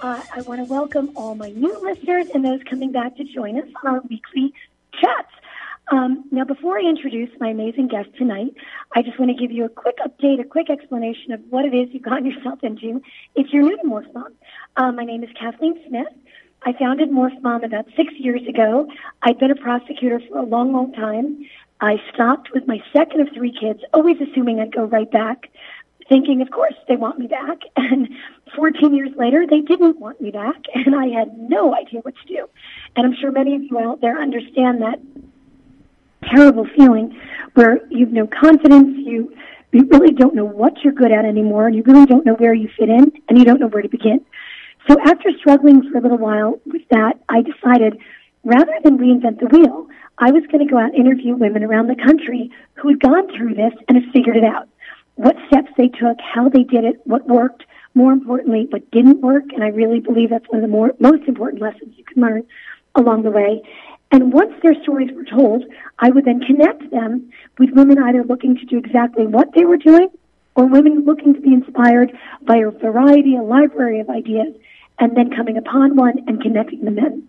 [0.00, 3.58] Uh, I want to welcome all my new listeners and those coming back to join
[3.58, 4.52] us on our weekly
[5.00, 5.30] chats.
[5.88, 8.54] Um, now, before I introduce my amazing guest tonight,
[8.94, 11.74] I just want to give you a quick update, a quick explanation of what it
[11.74, 13.02] is you've gotten yourself into
[13.34, 14.32] if you're new to Morph Mom.
[14.76, 16.08] Uh, my name is Kathleen Smith.
[16.62, 18.88] I founded Morph Mom about six years ago.
[19.22, 21.46] I've been a prosecutor for a long, long time.
[21.80, 25.50] I stopped with my second of three kids, always assuming I'd go right back
[26.08, 27.58] thinking, of course, they want me back.
[27.76, 28.08] And
[28.56, 32.26] 14 years later, they didn't want me back, and I had no idea what to
[32.26, 32.48] do.
[32.96, 35.00] And I'm sure many of you out there understand that
[36.30, 37.20] terrible feeling
[37.54, 39.34] where you've no confidence, you
[39.72, 42.54] you really don't know what you're good at anymore, and you really don't know where
[42.54, 44.24] you fit in, and you don't know where to begin.
[44.88, 47.98] So after struggling for a little while with that, I decided
[48.44, 49.88] rather than reinvent the wheel,
[50.18, 53.36] I was going to go out and interview women around the country who had gone
[53.36, 54.68] through this and had figured it out
[55.16, 57.64] what steps they took, how they did it, what worked,
[57.94, 59.44] more importantly, what didn't work.
[59.52, 62.44] And I really believe that's one of the more, most important lessons you can learn
[62.94, 63.62] along the way.
[64.10, 65.64] And once their stories were told,
[65.98, 69.76] I would then connect them with women either looking to do exactly what they were
[69.76, 70.08] doing
[70.54, 74.54] or women looking to be inspired by a variety, a library of ideas,
[74.98, 77.26] and then coming upon one and connecting them in.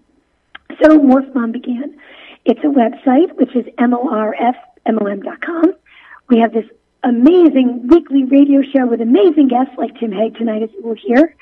[0.81, 1.97] So Morph Mom began.
[2.44, 5.73] It's a website, which is morphmom.com.
[6.29, 6.66] We have this
[7.05, 11.35] amazing weekly radio show with amazing guests like Tim Hague tonight, as you will hear.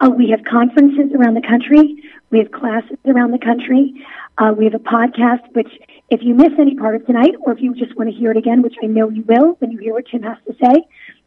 [0.00, 2.02] Uh, we have conferences around the country.
[2.30, 3.92] We have classes around the country.
[4.38, 5.68] Uh, we have a podcast, which
[6.08, 8.38] if you miss any part of tonight, or if you just want to hear it
[8.38, 10.82] again, which I know you will when you hear what Tim has to say,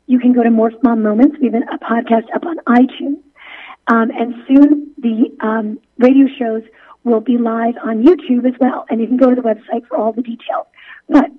[0.07, 1.37] you can go to Morph Mom Moments.
[1.39, 3.21] We have a podcast up on iTunes.
[3.87, 6.63] Um, and soon the um, radio shows
[7.03, 8.85] will be live on YouTube as well.
[8.89, 10.65] And you can go to the website for all the details.
[11.07, 11.29] But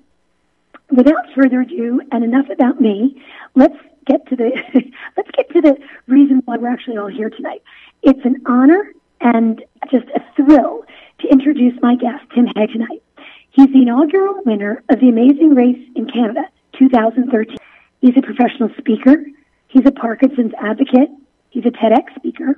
[0.91, 3.21] without further ado, and enough about me,
[3.55, 4.51] let's get to the
[5.17, 5.77] let's get to the
[6.07, 7.61] reason why we're actually all here tonight.
[8.03, 10.85] It's an honor and just a thrill
[11.19, 13.03] to introduce my guest, Tim Hague, tonight.
[13.51, 16.41] He's the inaugural winner of the Amazing Race in Canada
[16.77, 17.57] 2013.
[18.01, 19.17] He's a professional speaker.
[19.67, 21.09] He's a Parkinson's advocate.
[21.49, 22.55] He's a TEDx speaker.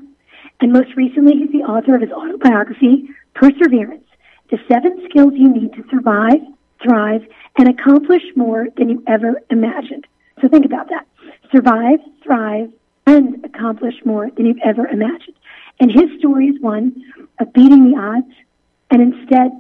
[0.60, 4.04] And most recently, he's the author of his autobiography, Perseverance,
[4.52, 6.42] the seven skills you need to survive,
[6.82, 7.26] thrive,
[7.58, 10.08] and accomplish more than you ever imagined.
[10.42, 11.06] So think about that.
[11.52, 12.72] Survive, thrive,
[13.06, 15.36] and accomplish more than you've ever imagined.
[15.80, 17.04] And his story is one
[17.40, 18.34] of beating the odds,
[18.92, 19.52] and instead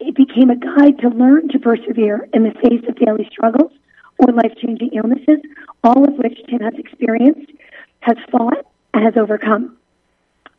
[0.00, 3.72] it became a guide to learn to persevere in the face of daily struggles
[4.18, 5.40] or life-changing illnesses,
[5.84, 7.52] all of which Tim has experienced,
[8.00, 9.76] has fought, and has overcome.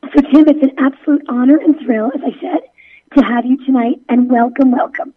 [0.03, 2.61] So Tim, it's an absolute honor and thrill, as I said,
[3.15, 5.13] to have you tonight, and welcome, welcome.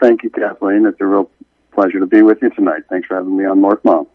[0.00, 0.86] Thank you, Kathleen.
[0.86, 1.30] It's a real
[1.72, 2.82] pleasure to be with you tonight.
[2.88, 4.06] Thanks for having me on Morph Mom.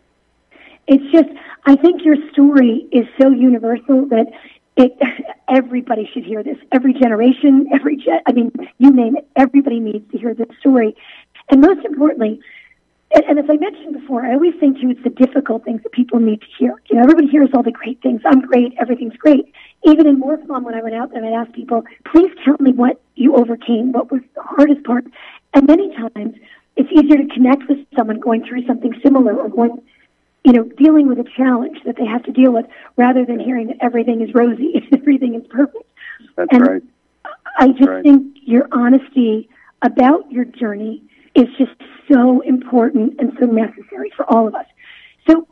[0.88, 1.30] It's just,
[1.65, 4.27] I think your story is so universal that
[4.75, 4.97] it,
[5.50, 6.57] everybody should hear this.
[6.71, 10.95] Every generation, every, gen, I mean, you name it, everybody needs to hear this story.
[11.50, 12.41] And most importantly,
[13.13, 15.91] and, and as I mentioned before, I always think too, it's the difficult things that
[15.91, 16.81] people need to hear.
[16.89, 18.21] You know, everybody hears all the great things.
[18.25, 18.74] I'm great.
[18.79, 19.53] Everything's great.
[19.83, 22.71] even in Morph Mom, when I went out there, I'd ask people, please tell me
[22.71, 25.06] what you overcame, what was the hardest part.
[25.53, 26.35] And many times,
[26.75, 29.81] it's easier to connect with someone going through something similar or going,
[30.44, 32.65] you know, dealing with a challenge that they have to deal with
[32.97, 35.85] rather than hearing that everything is rosy and everything is perfect.
[36.35, 36.83] That's And right.
[37.59, 38.03] I just Right.
[38.03, 39.50] think your honesty
[39.83, 41.03] about your journey
[41.35, 41.71] is just
[42.11, 44.65] so important and so necessary for all of us.
[45.29, 45.47] So,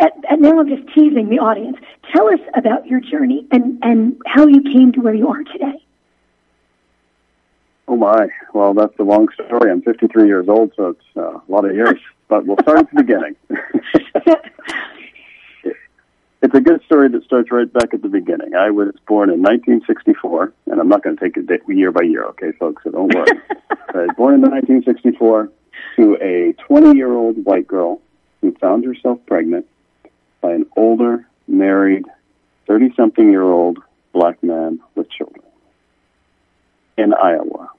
[0.00, 1.76] at, and now I'm just teasing the audience.
[2.12, 5.85] Tell us about your journey and, and how you came to where you are today.
[7.88, 8.28] Oh my.
[8.52, 9.70] Well, that's a long story.
[9.70, 11.98] I'm 53 years old, so it's uh, a lot of years.
[12.28, 13.36] But we'll start at the beginning.
[16.42, 18.56] it's a good story that starts right back at the beginning.
[18.56, 22.24] I was born in 1964, and I'm not going to take it year by year,
[22.24, 22.82] okay, folks?
[22.82, 23.30] So don't worry.
[23.70, 25.52] I was born in 1964
[25.96, 28.00] to a 20 year old white girl
[28.40, 29.66] who found herself pregnant
[30.40, 32.06] by an older, married,
[32.66, 33.78] 30 something year old
[34.12, 35.44] black man with children
[36.98, 37.70] in Iowa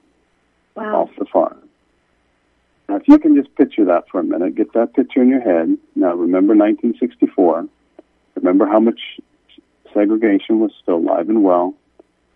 [0.77, 1.01] wow.
[1.01, 1.57] off the farm.
[2.87, 5.41] Now, if you can just picture that for a minute, get that picture in your
[5.41, 5.77] head.
[5.95, 7.67] Now, remember 1964.
[8.35, 9.19] Remember how much
[9.93, 11.73] segregation was still alive and well.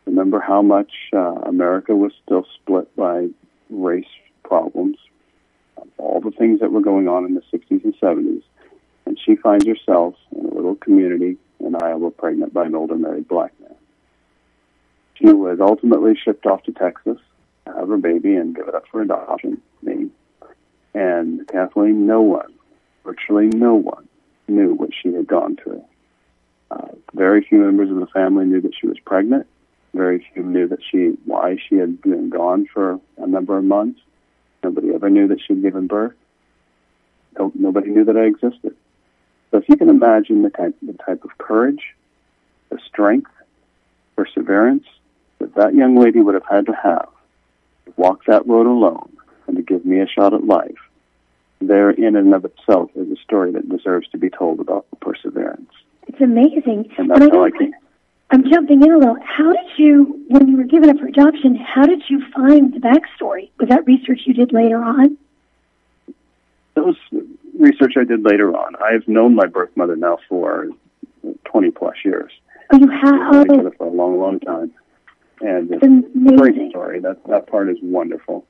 [0.05, 3.27] Remember how much uh, America was still split by
[3.69, 4.05] race
[4.43, 4.97] problems.
[5.97, 8.43] All the things that were going on in the 60s and 70s.
[9.05, 13.27] And she finds herself in a little community in Iowa pregnant by an older married
[13.27, 13.75] black man.
[15.15, 17.19] She was ultimately shipped off to Texas
[17.77, 20.09] have her baby and give it up for adoption, me.
[20.93, 22.53] And Kathleen, no one,
[23.03, 24.07] virtually no one,
[24.47, 25.83] knew what she had gone through.
[26.69, 29.47] Uh, very few members of the family knew that she was pregnant.
[29.93, 33.99] Very few knew that she why she had been gone for a number of months.
[34.63, 36.13] Nobody ever knew that she'd given birth.
[37.37, 38.75] No, nobody knew that I existed.
[39.49, 41.93] So if you can imagine the type, the type of courage,
[42.69, 43.31] the strength,
[44.15, 44.85] perseverance
[45.39, 47.09] that that young lady would have had to have
[47.95, 49.11] to walk that road alone
[49.47, 50.77] and to give me a shot at life,
[51.59, 55.71] there in and of itself is a story that deserves to be told about perseverance.
[56.07, 56.91] It's amazing.
[56.97, 57.73] And that's I how I came.
[58.31, 59.17] I'm jumping in a little.
[59.23, 62.79] How did you, when you were given up for adoption, how did you find the
[62.79, 63.49] backstory?
[63.59, 65.17] Was that research you did later on?
[66.75, 66.95] That was
[67.59, 68.75] research I did later on.
[68.81, 70.69] I've known my birth mother now for
[71.43, 72.31] 20 plus years.
[72.71, 73.47] Oh, you have.
[73.47, 74.71] known each Oh, for a long, long time.
[75.41, 76.99] And it's it's a great story.
[76.99, 78.45] That, that part is wonderful.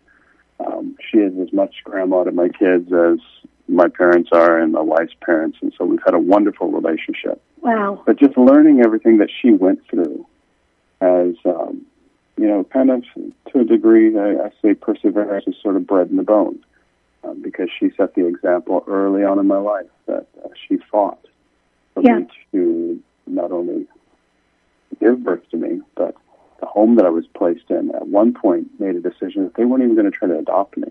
[0.60, 3.20] Um, she is as much grandma to my kids as
[3.68, 5.58] my parents are and my wife's parents.
[5.62, 7.42] And so we've had a wonderful relationship.
[7.62, 8.02] Wow.
[8.08, 10.26] but just learning everything that she went through
[11.00, 11.86] as um,
[12.36, 13.04] you know kind of
[13.52, 16.58] to a degree I, I say perseverance is sort of bred in the bone
[17.24, 21.24] um, because she set the example early on in my life that uh, she fought
[21.94, 22.20] for Yeah.
[22.20, 23.86] me to not only
[25.00, 26.16] give birth to me but
[26.62, 29.66] the home that I was placed in at one point made a decision that they
[29.66, 30.88] weren't even going to try to adopt me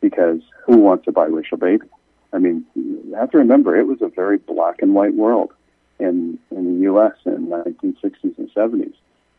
[0.00, 1.86] because who wants a biracial baby
[2.32, 5.52] I mean, you have to remember it was a very black and white world
[5.98, 7.14] in in the U.S.
[7.24, 8.92] in the 1960s and 70s.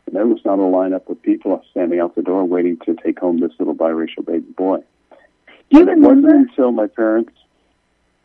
[0.06, 3.20] And there was not a lineup of people standing out the door waiting to take
[3.20, 4.78] home this little biracial baby boy.
[5.70, 7.34] Do you and it wasn't until my parents.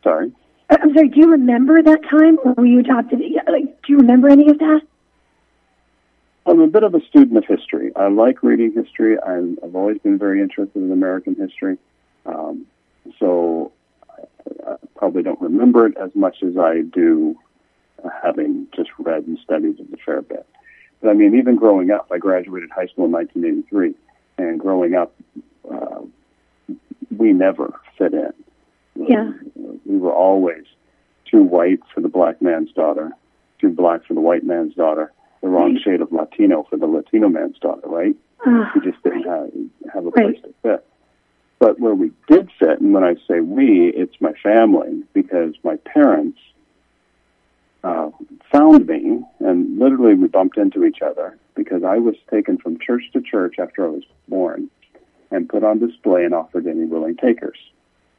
[0.03, 0.31] Sorry.
[0.69, 1.09] I'm sorry.
[1.09, 3.19] Do you remember that time, or were you adopted?
[3.47, 4.81] Like, do you remember any of that?
[6.45, 7.91] I'm a bit of a student of history.
[7.95, 9.17] I like reading history.
[9.21, 11.77] I'm, I've always been very interested in American history.
[12.25, 12.65] Um,
[13.19, 13.71] so
[14.09, 17.35] I, I probably don't remember it as much as I do
[18.03, 20.45] uh, having just read and studied it a fair bit.
[21.01, 23.93] But I mean, even growing up, I graduated high school in 1983,
[24.37, 25.13] and growing up,
[25.69, 26.01] uh,
[27.15, 28.33] we never fit in.
[28.95, 29.31] Yeah.
[29.85, 30.65] We were always
[31.29, 33.11] too white for the black man's daughter,
[33.59, 35.11] too black for the white man's daughter,
[35.43, 35.81] the wrong Right.
[35.83, 38.15] shade of Latino for the Latino man's daughter, right?
[38.45, 39.51] Uh, We just didn't have,
[39.93, 40.25] have a Right.
[40.33, 40.85] place to fit.
[41.59, 45.75] But where we did fit, and when I say we, it's my family, because my
[45.77, 46.39] parents
[47.83, 48.09] uh,
[48.51, 53.03] found me, and literally we bumped into each other because I was taken from church
[53.11, 54.69] to church after I was born
[55.31, 57.57] and put on display and offered any willing takers.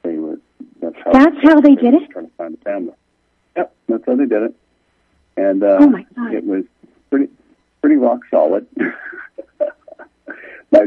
[0.03, 0.39] They were
[0.81, 2.11] that's how That's how they did it?
[2.11, 2.93] Trying to find a family.
[3.57, 4.55] Yep, that's how they did it.
[5.39, 6.35] And uh, Oh, my God.
[6.35, 6.65] it was
[7.15, 7.33] pretty
[7.81, 8.67] pretty rock solid.
[8.79, 8.91] my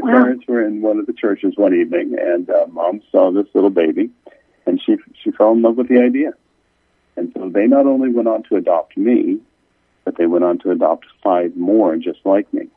[0.00, 3.70] parents were in one of the churches one evening, and uh, mom saw this little
[3.70, 4.10] baby,
[4.66, 6.32] and she she fell in love with the idea.
[7.16, 9.40] And so they not only went on to adopt me,
[10.04, 12.68] but they went on to adopt five more just like me.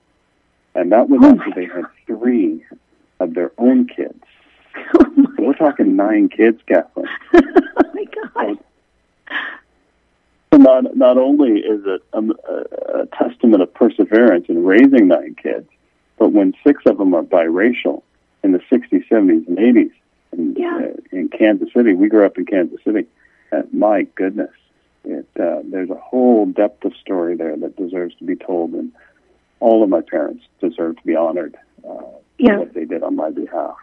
[0.74, 2.64] And that was Oh, after they had three
[3.20, 4.24] of their own kids.
[4.96, 7.06] oh So we're talking nine kids, Kathleen.
[7.34, 7.42] oh
[7.94, 8.58] my God.
[10.62, 15.68] Not not only is it a, a, a testament of perseverance in raising nine kids.
[16.20, 18.04] But when six of them are biracial
[18.44, 19.92] in the 60s, 70s, and 80s
[20.34, 20.80] in, Yeah.
[20.84, 23.08] uh, in Kansas City, we grew up in Kansas City.
[23.52, 24.52] Uh, my goodness,
[25.04, 28.92] it, uh, there's a whole depth of story there that deserves to be told, and
[29.60, 33.32] all of my parents deserve to be honored uh, for what they did on my
[33.32, 33.76] behalf.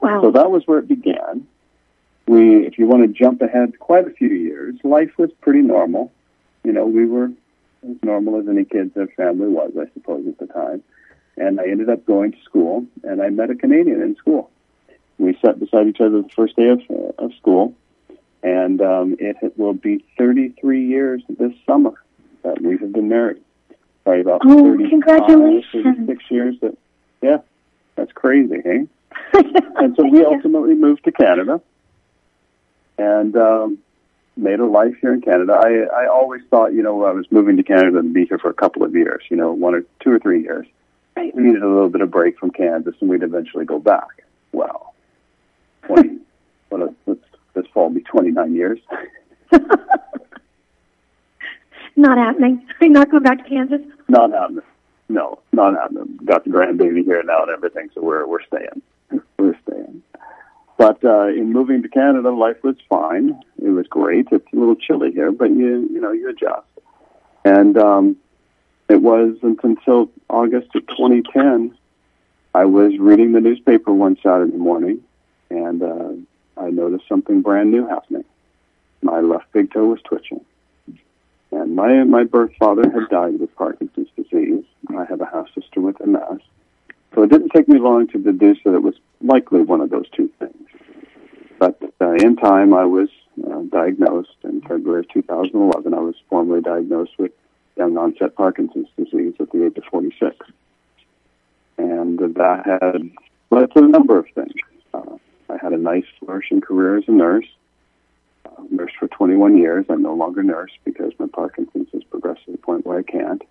[0.00, 0.22] Wow.
[0.22, 1.46] So that was where it began.
[2.30, 6.12] We, if you want to jump ahead quite a few years, life was pretty normal.
[6.62, 7.24] You know, we were
[7.82, 10.80] as normal as any kid's their family was, I suppose, at the time.
[11.36, 14.48] And I ended up going to school, and I met a Canadian in school.
[15.18, 17.74] We sat beside each other the first day of, uh, of school,
[18.44, 21.94] and um, it will be 33 years this summer
[22.44, 23.42] that we have been married.
[24.04, 25.84] Sorry, about Oh, 35, congratulations.
[25.84, 26.54] 36 years.
[26.60, 26.78] That,
[27.22, 27.38] yeah,
[27.96, 28.86] that's crazy, hey?
[29.32, 31.60] and so we ultimately moved to Canada
[33.00, 33.78] and um,
[34.36, 35.54] made a life here in Canada.
[35.54, 38.50] I, I always thought, you know, I was moving to Canada and be here for
[38.50, 40.66] a couple of years, you know, one or two or three years.
[41.16, 41.34] Right.
[41.34, 44.24] We needed a little bit of break from Kansas and we'd eventually go back.
[44.52, 44.94] Well,
[45.84, 46.18] 20,
[46.68, 47.20] what a, let's,
[47.54, 48.78] this fall will be 29 years.
[51.96, 52.66] Not happening.
[52.80, 53.80] I'm not going back to Kansas.
[54.08, 54.64] Not happening.
[55.10, 56.18] No, not happening.
[56.24, 58.80] Got the grandbaby here now and everything, so we're we're staying.
[59.38, 59.59] We're staying.
[60.80, 63.38] But uh, in moving to Canada, life was fine.
[63.62, 64.28] It was great.
[64.32, 66.66] It's a little chilly here, but you you know you adjust.
[67.44, 68.16] And um,
[68.88, 71.76] it was until August of 2010.
[72.54, 75.02] I was reading the newspaper one Saturday morning,
[75.50, 76.12] and uh,
[76.56, 78.24] I noticed something brand new happening.
[79.02, 80.42] My left big toe was twitching.
[81.52, 84.64] And my my birth father had died with Parkinson's disease.
[84.96, 86.40] I have a half sister with MS.
[87.14, 90.08] So it didn't take me long to deduce that it was likely one of those
[90.10, 90.54] two things.
[91.58, 93.08] But uh, in time, I was
[93.44, 95.92] uh, diagnosed in February of 2011.
[95.92, 97.32] I was formally diagnosed with
[97.76, 100.36] young onset Parkinson's disease at the age of 46.
[101.78, 103.10] And that had
[103.50, 104.54] led to a number of things.
[104.94, 105.16] Uh,
[105.48, 107.46] I had a nice flourishing career as a nurse
[108.46, 109.86] uh, nursed for 21 years.
[109.88, 113.42] I'm no longer nurse because my Parkinson's has progressed to the point where I can't.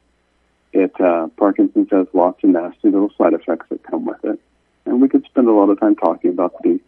[0.72, 4.40] It uh, Parkinson's has lots of nasty little side effects that come with it,
[4.86, 6.80] and we could spend a lot of time talking about the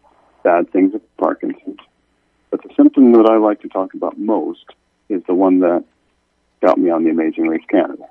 [0.44, 1.80] bad things of Parkinson's.
[2.50, 4.66] But the symptom that I like to talk about most
[5.10, 5.84] is the one that
[6.62, 8.08] got me on the Amazing Race Canada.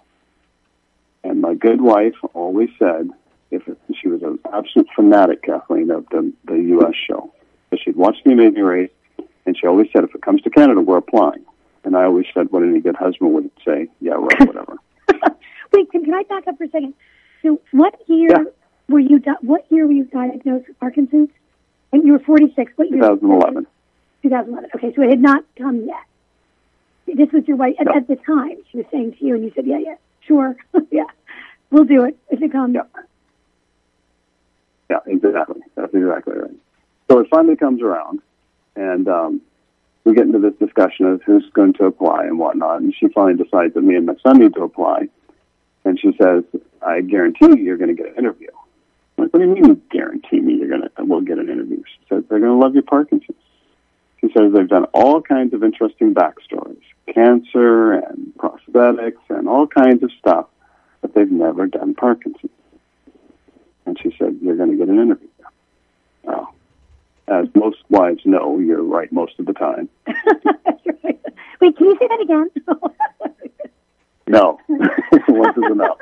[1.22, 3.10] And my good wife always said,
[3.50, 6.94] if it, she was an absolute fanatic, Kathleen, of the, the U.S.
[7.06, 7.32] show,
[7.70, 8.90] that she'd watch the Amazing Race
[9.46, 11.44] and she always said, if it comes to Canada, we're applying.
[11.84, 14.76] And I always said what any good husband would say, yeah, right, whatever.
[15.72, 16.94] Wait, can, can I back up for a second?
[17.42, 18.44] So, what year Yeah.
[18.88, 19.18] were you?
[19.18, 21.30] Di- what year were you diagnosed with Parkinson's?
[21.92, 22.72] And you were 46.
[22.76, 23.00] What year?
[23.00, 23.66] 2011.
[24.22, 24.70] 2011.
[24.76, 27.16] Okay, so it had not come yet.
[27.16, 27.94] This was your wife at, No.
[27.96, 28.56] at the time.
[28.70, 30.56] She was saying to you, and you said, "Yeah, yeah, sure,
[30.92, 31.04] yeah,
[31.70, 32.82] we'll do it if it comes." Yeah.
[34.88, 35.62] Yeah, exactly.
[35.76, 36.54] That's exactly right.
[37.10, 38.20] So it finally comes around,
[38.76, 39.40] and um,
[40.04, 42.80] we get into this discussion of who's going to apply and whatnot.
[42.82, 45.08] And she finally decides that me and my son need to apply.
[45.84, 46.44] And she says,
[46.82, 48.50] "I guarantee you, you're going to get an interview."
[49.16, 51.48] I'm like, what do you mean you guarantee me you're going to we'll get an
[51.48, 51.82] interview?
[51.84, 53.36] She says they're going to love your Parkinson's.
[54.20, 56.82] She says they've done all kinds of interesting backstories,
[57.14, 60.46] cancer and prosthetics and all kinds of stuff,
[61.00, 62.52] but they've never done Parkinson's.
[63.86, 65.28] And she said, You're going to get an interview.
[66.22, 66.54] Well,
[67.28, 67.40] oh.
[67.40, 69.88] as most wives know, you're right most of the time.
[71.60, 72.50] Wait, can you say that again?
[74.30, 75.98] No, once is enough.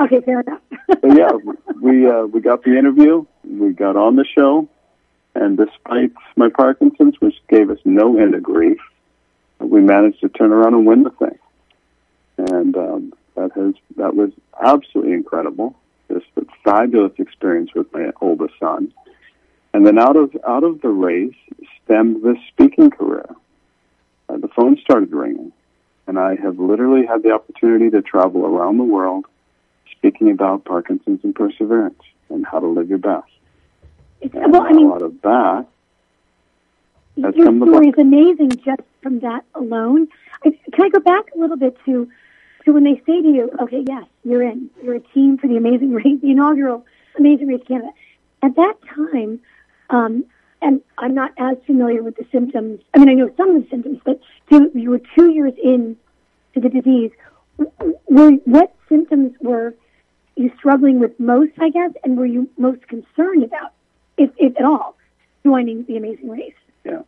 [0.00, 0.60] okay, fair enough.
[1.04, 1.30] yeah,
[1.80, 4.68] we uh, we got the interview, we got on the show,
[5.36, 8.80] and despite my Parkinson's, which gave us no end of grief,
[9.60, 11.38] we managed to turn around and win the thing.
[12.36, 15.76] And um, that has that was absolutely incredible.
[16.12, 18.92] Just a fabulous experience with my oldest son.
[19.72, 21.36] And then out of out of the race
[21.84, 23.28] stemmed this speaking career.
[24.58, 25.52] Phone started ringing,
[26.08, 29.24] and I have literally had the opportunity to travel around the world
[29.92, 33.30] speaking about Parkinson's and perseverance and how to live your best.
[34.20, 35.66] And well, I mean, out of that,
[37.14, 40.08] your story is amazing just from that alone.
[40.44, 42.10] I, can I go back a little bit to
[42.64, 44.70] to when they say to you, "Okay, yes, you're in.
[44.82, 46.84] You're a team for the Amazing Race, the inaugural
[47.16, 47.90] Amazing Race Canada."
[48.42, 49.38] At that time,
[49.90, 50.24] um,
[50.60, 52.80] and I'm not as familiar with the symptoms.
[52.94, 55.96] I mean, I know some of the symptoms, but two, you were two years in
[56.54, 57.10] to the disease.
[58.08, 59.74] Were what symptoms were
[60.36, 61.52] you struggling with most?
[61.60, 63.72] I guess, and were you most concerned about,
[64.16, 64.96] if, if at all,
[65.44, 66.54] joining the Amazing Race?
[66.84, 67.02] Yeah.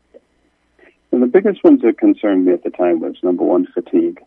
[1.13, 4.21] And the biggest ones that concerned me at the time was number one, fatigue.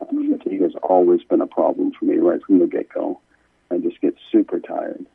[0.00, 3.20] Uh, fatigue has always been a problem for me right from the get go.
[3.70, 5.06] I just get super tired.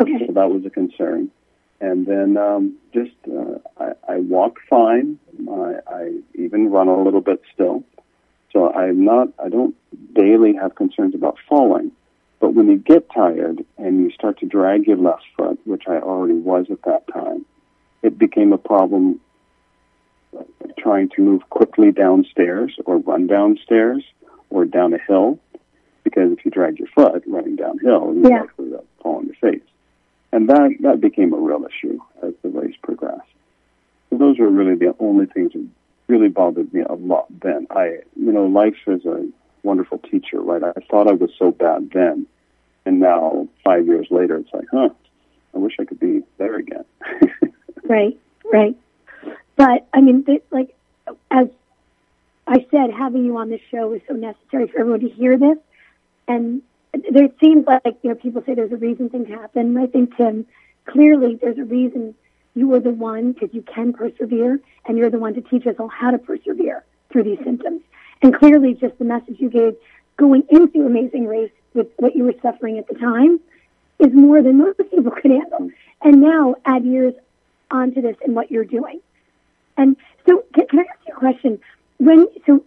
[0.00, 0.26] Okay.
[0.26, 1.30] So that was a concern.
[1.80, 5.18] And then um, just uh, I, I walk fine.
[5.50, 7.84] I, I even run a little bit still.
[8.52, 9.28] So I'm not.
[9.42, 9.74] I don't
[10.14, 11.90] daily have concerns about falling.
[12.40, 15.96] But when you get tired and you start to drag your left foot, which I
[15.96, 17.44] already was at that time,
[18.02, 19.20] it became a problem
[20.38, 20.42] uh,
[20.78, 24.04] trying to move quickly downstairs or run downstairs
[24.50, 25.38] or down a hill.
[26.04, 28.40] Because if you drag your foot running downhill, you're Yeah.
[28.42, 29.62] likely to fall on your face.
[30.34, 33.22] And that, that became a real issue as the race progressed.
[34.10, 35.64] So those were really the only things that
[36.08, 37.68] really bothered me a lot then.
[37.70, 39.28] I, you know, life is a
[39.62, 40.60] wonderful teacher, right?
[40.60, 42.26] I thought I was so bad then.
[42.84, 44.88] And now, five years later, it's like, huh,
[45.54, 46.84] I wish I could be there again.
[47.86, 48.18] Right,
[48.50, 48.74] right.
[49.56, 50.74] But I mean, th- like
[51.30, 51.48] as
[52.46, 55.58] I said, having you on this show is so necessary for everyone to hear this.
[56.26, 56.62] And
[57.10, 59.76] there seems like you know people say there's a reason things happen.
[59.76, 60.46] I think Tim,
[60.86, 62.14] clearly there's a reason
[62.54, 65.76] you were the one because you can persevere, and you're the one to teach us
[65.78, 67.82] all how to persevere through these symptoms.
[68.22, 69.74] And clearly, just the message you gave
[70.16, 73.40] going into Amazing Race with what you were suffering at the time
[73.98, 75.70] is more than most people could handle.
[76.02, 77.14] And now add years
[77.70, 79.00] onto this and what you're doing.
[79.76, 79.96] And
[80.26, 81.60] so, can, can I ask you a question?
[81.98, 82.64] When so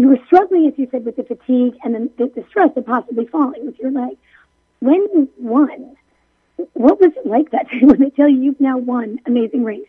[0.00, 3.26] you were struggling, as you said, with the fatigue and the, the stress of possibly
[3.26, 4.16] falling with your leg.
[4.78, 5.94] When you won,
[6.72, 9.86] what was it like that day when they tell you you've now won Amazing Race,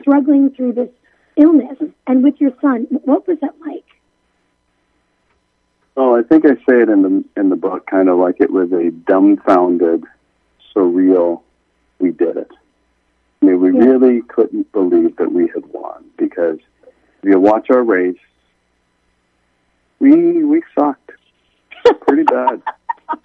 [0.00, 0.88] struggling through this
[1.36, 2.86] illness and with your son?
[3.04, 3.84] What was that like?
[5.98, 8.50] Oh, I think I say it in the in the book, kind of like it
[8.50, 10.04] was a dumbfounded,
[10.74, 11.42] surreal.
[11.98, 12.50] We did it.
[13.42, 13.84] I mean, we Yeah.
[13.84, 16.58] really couldn't believe that we had won because
[17.22, 18.16] if you watch our race,
[20.02, 21.12] we we sucked
[22.00, 22.60] pretty bad.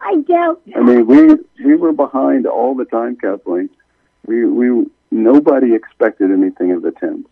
[0.00, 0.60] I doubt.
[0.74, 3.70] I mean, we we were behind all the time, Kathleen.
[4.26, 7.26] We we nobody expected anything of the Tims.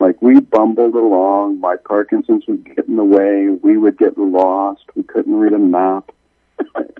[0.00, 1.60] Like we bumbled along.
[1.60, 3.48] My Parkinson's would get in the way.
[3.48, 4.84] We would get lost.
[4.94, 6.10] We couldn't read a map.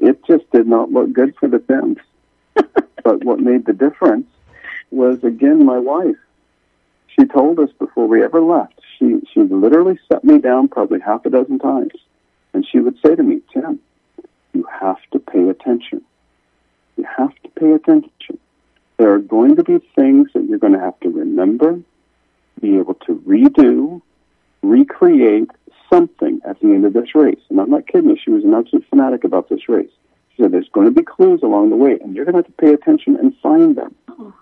[0.02, 1.96] It just did not look good for the Tims.
[3.02, 4.26] but what made the difference
[4.90, 6.16] was again my wife.
[7.18, 8.77] She told us before we ever left.
[8.98, 11.92] She she literally set me down probably half a dozen times,
[12.52, 13.80] and she would say to me, "Tim,
[14.52, 16.02] you have to pay attention.
[16.96, 18.38] You have to pay attention.
[18.96, 21.80] There are going to be things that you're going to have to remember,
[22.60, 24.02] be able to redo,
[24.62, 25.50] recreate
[25.88, 27.40] something at the end of this race.
[27.48, 28.16] And I'm not kidding you.
[28.22, 29.90] She was an absolute fanatic about this race.
[30.34, 32.46] She said, there's going to be clues along the way, and you're going to have
[32.46, 33.94] to pay attention and find them.
[34.08, 34.34] Oh.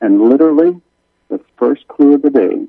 [0.00, 0.80] And literally,
[1.28, 2.66] the first clue of the day,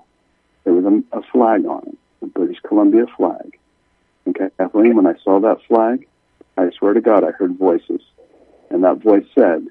[0.67, 3.57] there was a, a flag on it, the British Columbia flag.
[4.27, 6.05] Okay, Kathleen, when I saw that flag,
[6.57, 8.01] I swear to God, I heard voices.
[8.69, 9.65] And that voice said,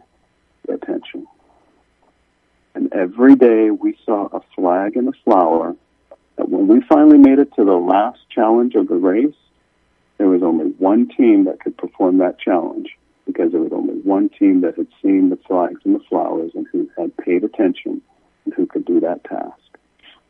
[0.71, 1.27] attention.
[2.75, 5.77] And every day we saw a flag and a flower
[6.39, 9.37] that when we finally made it to the last challenge of the race,
[10.17, 14.31] there was only one team that could perform that challenge because there was only one
[14.31, 18.01] team that had seen the flags and the flowers and who had paid attention
[18.47, 19.65] and who could do that task.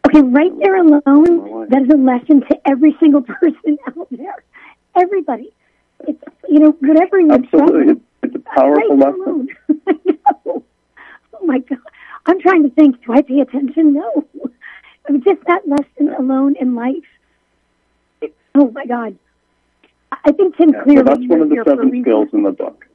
[0.07, 4.45] Okay, right there alone, that is a lesson to every single person out there.
[4.95, 5.53] Everybody.
[6.07, 8.01] It's, you know, whatever you're Absolutely.
[8.23, 9.49] It's, a powerful right lesson.
[9.67, 9.83] there alone.
[9.89, 10.65] I know.
[11.35, 11.79] Oh my God.
[12.27, 13.95] I'm trying to think, do I pay attention?
[13.95, 14.27] No.
[15.09, 16.95] I mean, just that lesson alone in life.
[18.21, 19.19] It- oh my God.
[20.13, 22.29] I think Tim Yeah, clearly so that's one of the here for a seven skills
[22.33, 22.87] in the book.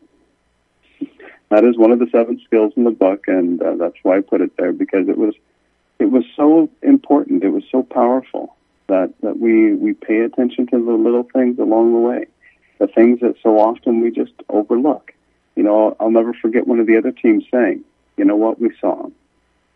[1.49, 4.21] That is one of the seven skills in the book, and uh, that's why I
[4.21, 5.33] put it there because it was
[6.01, 7.43] it was so important.
[7.43, 8.55] It was so powerful
[8.87, 12.25] that that we we pay attention to the little things along the way,
[12.79, 15.13] the things that so often we just overlook.
[15.55, 17.83] You know, I'll, never forget one of the other teams saying,
[18.17, 18.59] "You know what?
[18.59, 19.13] We saw them,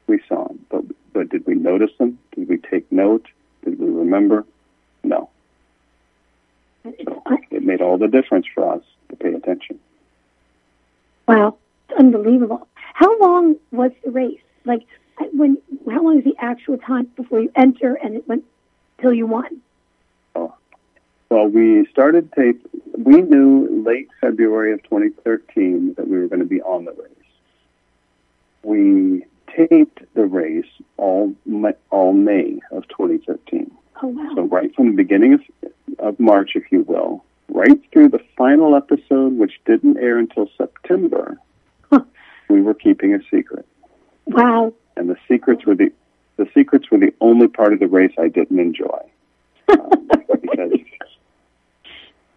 [0.07, 0.83] we saw them, but
[1.13, 2.17] but did we notice them?
[2.35, 3.27] Did we take note?
[3.63, 4.45] Did we remember?
[5.03, 5.29] No.
[6.83, 9.79] So it made all the difference for us to pay attention.
[11.27, 11.57] Wow,
[11.97, 12.67] unbelievable.
[12.93, 14.39] How long was the race?
[14.65, 14.85] Like,
[15.33, 15.57] when?
[15.89, 18.43] How long is the actual time before you enter and it went
[19.01, 19.61] till you won?
[20.35, 20.53] Oh.
[21.29, 22.65] Well, we started tape.
[22.97, 27.09] We knew late February of 2013 that we were going to be on the race.
[28.63, 29.25] We
[29.55, 30.65] taped the race
[30.97, 31.33] all
[31.91, 33.71] all May of 2013.
[34.01, 34.31] Oh wow!
[34.35, 35.41] So right from the beginning of,
[35.99, 41.37] of March, if you will, right through the final episode, which didn't air until September,
[41.91, 42.01] Huh.
[42.49, 43.65] we were keeping a secret.
[44.25, 44.73] Wow!
[44.97, 45.91] And the secrets were the
[46.37, 48.99] the secrets were the only part of the race I didn't enjoy
[49.69, 49.89] um,
[50.41, 50.71] because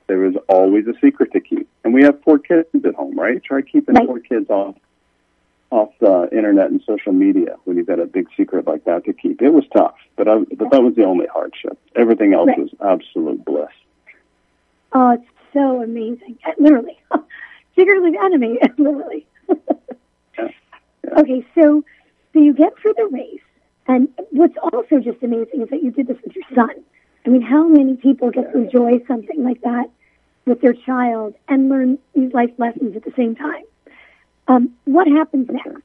[0.06, 1.68] there was always a secret to keep.
[1.84, 3.42] And we have four kids at home, right?
[3.42, 4.06] Try keeping Right.
[4.06, 4.76] four kids off
[5.70, 9.12] off the internet and social media when you've got a big secret like that to
[9.12, 9.42] keep.
[9.42, 11.78] It was tough, but I, but that was the only hardship.
[11.94, 12.58] Everything else Right.
[12.58, 13.68] was absolute bliss.
[14.92, 16.38] Oh, it's so amazing.
[16.58, 16.98] Literally.
[17.74, 19.26] Figuratively enemy, literally.
[20.38, 20.48] Yeah.
[21.18, 21.84] Okay, so
[22.38, 23.40] so you get through the race,
[23.86, 26.70] and what's also just amazing is that you did this with your son.
[27.26, 29.90] I mean, how many people get to enjoy something like that
[30.46, 33.64] with their child and learn these life lessons at the same time?
[34.46, 35.82] Um, what happens next?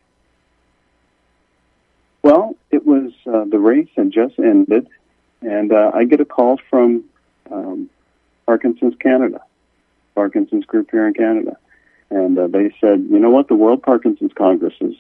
[2.21, 4.87] Well, it was uh, the race had just ended,
[5.41, 7.03] and uh, I get a call from
[7.51, 7.89] um,
[8.45, 9.41] Parkinson's Canada,
[10.15, 11.57] Parkinson's group here in Canada,
[12.11, 14.95] and uh, they said, you know what, the World Parkinson's Congress is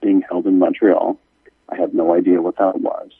[0.00, 1.18] being held in Montreal.
[1.68, 3.10] I had no idea what that was.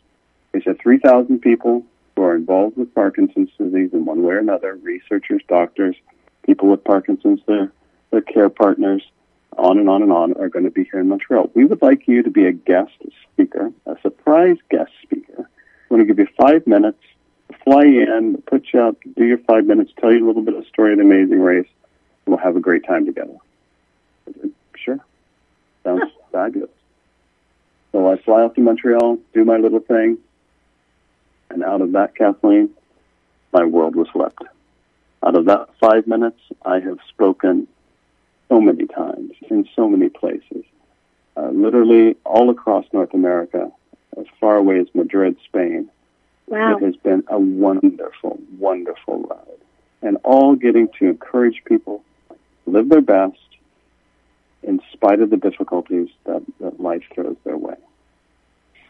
[0.52, 1.84] They said 3,000 people
[2.16, 5.96] who are involved with Parkinson's disease in one way or another, researchers, doctors,
[6.44, 7.72] people with Parkinson's, their,
[8.10, 9.02] their care partners,
[9.56, 11.50] on and on and on are going to be here in Montreal.
[11.54, 12.92] We would like you to be a guest
[13.32, 15.48] speaker, a surprise guest speaker.
[15.88, 17.02] We're going to give you five minutes,
[17.64, 20.64] fly in, put you up, do your five minutes, tell you a little bit of
[20.64, 21.68] the story of the amazing race,
[22.26, 23.36] and we'll have a great time together.
[24.76, 25.00] Sure.
[25.84, 26.70] Sounds fabulous.
[27.92, 30.18] So I fly off to Montreal, do my little thing,
[31.50, 32.70] and out of that, Kathleen,
[33.52, 34.44] my world was flipped.
[35.24, 37.66] Out of that five minutes, I have spoken
[38.48, 40.64] so many times in so many places,
[41.36, 43.70] uh, literally all across North America,
[44.16, 45.90] as far away as Madrid, Spain.
[46.46, 46.76] Wow.
[46.76, 49.60] It has been a wonderful, wonderful ride,
[50.02, 52.02] and all getting to encourage people
[52.66, 53.38] live their best
[54.62, 57.76] in spite of the difficulties that, that life throws their way.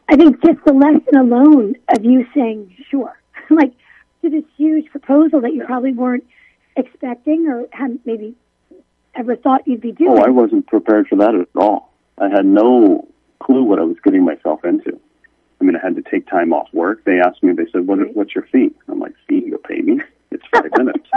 [0.08, 3.16] I think just the lesson alone of you saying sure,
[3.50, 3.72] like
[4.22, 6.24] to this huge proposal that you probably weren't
[6.76, 8.34] expecting or hadn't maybe
[9.14, 10.18] ever thought you'd be doing.
[10.18, 11.92] Oh, I wasn't prepared for that at all.
[12.18, 13.08] I had no
[13.40, 15.00] clue what I was getting myself into.
[15.60, 17.04] I mean, I had to take time off work.
[17.04, 18.74] They asked me, they said, what, what's your fee?
[18.88, 19.44] I'm like, fee?
[19.46, 20.00] You'll pay me?
[20.30, 21.08] It's five minutes.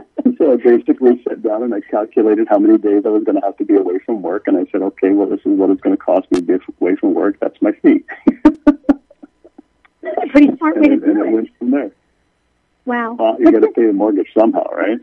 [0.38, 3.44] so I basically sat down and I calculated how many days I was going to
[3.44, 4.44] have to be away from work.
[4.46, 6.54] And I said, okay, well, this is what it's going to cost me to be
[6.80, 7.36] away from work.
[7.40, 8.04] That's my fee.
[10.02, 11.32] That's a pretty smart way and to it, and do it it.
[11.34, 11.90] went from there.
[12.86, 13.12] Wow.
[13.18, 14.98] Well, you got to pay the mortgage somehow, right?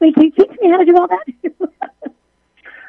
[0.00, 1.26] Wait, can you teach me how to do all that?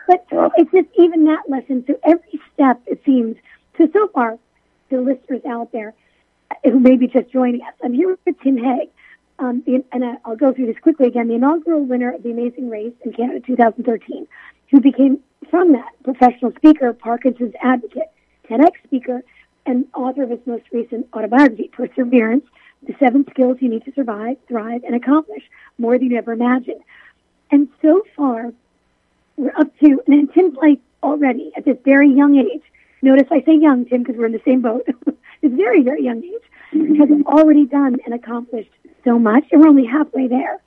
[0.08, 0.50] but Uh.
[0.58, 1.84] it's just even that lesson.
[1.88, 3.38] So every step, it seems,
[3.78, 4.38] so so far,
[4.90, 5.94] the listeners out there
[6.64, 8.90] who may be just joining us, I'm here with Tim Hague.
[9.38, 11.28] Um, the, and I- I'll go through this quickly again.
[11.28, 14.28] The inaugural winner of the Amazing Race in Canada 2013,
[14.72, 15.20] who became
[15.50, 18.10] from that professional speaker, Parkinson's advocate,
[18.50, 19.24] TEDx speaker,
[19.66, 22.46] and author of his most recent autobiography, Perseverance:
[22.84, 25.44] The Seven Skills You Need to Survive, Thrive, and Accomplish
[25.78, 26.82] More Than You Ever Imagined.
[27.52, 28.54] And so far,
[29.38, 32.64] we're up to, and in Tim's life already at this very young age.
[33.02, 34.88] Notice I say young, Tim, because we're in the same boat.
[35.42, 38.72] this very, very young age has already done and accomplished
[39.04, 40.62] so much, and we're only halfway there.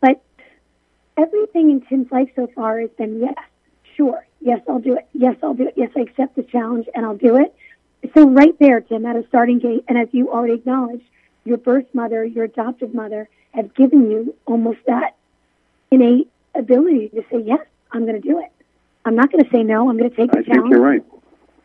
[0.00, 0.22] But
[1.16, 3.34] everything in Tim's life so far has been yes,
[3.96, 7.04] sure, yes, I'll do it, yes, I'll do it, yes, I accept the challenge and
[7.04, 7.54] I'll do it.
[8.14, 11.04] So right there, Tim, at a starting gate, and as you already acknowledged,
[11.44, 15.16] your birth mother, your adoptive mother, have given you almost that
[15.90, 18.50] innate ability to say, yes, I'm going to do it.
[19.04, 19.88] I'm not going to say no.
[19.88, 20.70] I'm going to take the I think challenge.
[20.70, 21.02] you're right.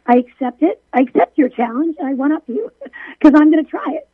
[0.08, 0.82] I accept it.
[0.94, 1.98] I accept your challenge.
[2.02, 2.72] I one up you
[3.20, 4.10] because I'm going to try it.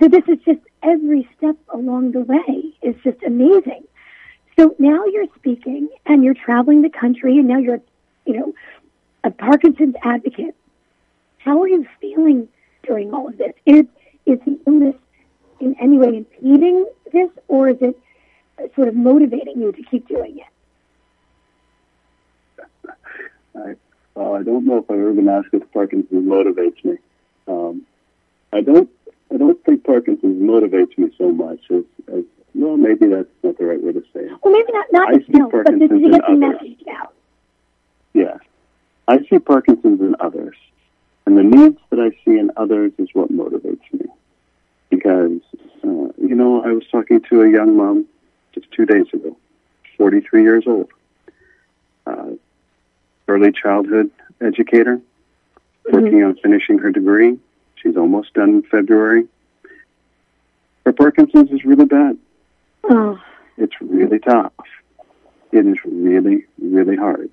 [0.00, 3.84] So this is just every step along the way is just amazing.
[4.58, 7.80] So now you're speaking and you're traveling the country and now you're,
[8.26, 8.54] you know,
[9.24, 10.56] a Parkinson's advocate.
[11.38, 12.48] How are you feeling
[12.82, 13.52] during all of this?
[13.64, 13.84] Is,
[14.26, 14.96] is the illness
[15.60, 17.96] in any way impeding this or is it
[18.74, 20.46] sort of motivating you to keep doing it?
[24.14, 26.96] Well, I don't know if I've ever been asked if Parkinson's motivates me.
[27.48, 27.82] Um,
[28.52, 28.90] I don't.
[29.32, 32.76] I don't think Parkinson's motivates me so much as, as well.
[32.76, 34.32] Maybe that's not the right way to say it.
[34.42, 36.60] Well, maybe not, not I see no, but to, Parkinson's get the in others.
[36.60, 37.14] message out.
[38.12, 38.38] Yes,
[39.08, 40.56] I see Parkinson's in others,
[41.24, 44.06] and the needs that I see in others is what motivates me.
[44.90, 45.40] Because
[45.82, 48.04] uh, you know, I was talking to a young mom
[48.54, 49.34] just two days ago,
[49.96, 50.90] 43 years old,
[52.06, 52.32] uh,
[53.28, 55.00] early childhood educator,
[55.90, 56.26] working mm-hmm.
[56.26, 57.38] on finishing her degree.
[57.76, 59.26] She's almost done in February.
[60.84, 62.18] Her Parkinson's is really bad.
[62.84, 63.20] Oh,
[63.56, 64.52] It's really tough.
[65.52, 67.30] It is really, really hard.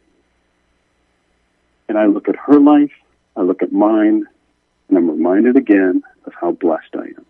[1.88, 2.92] And I look at her life,
[3.36, 4.28] I look at mine,
[4.90, 7.26] and I'm reminded again of how blessed I am.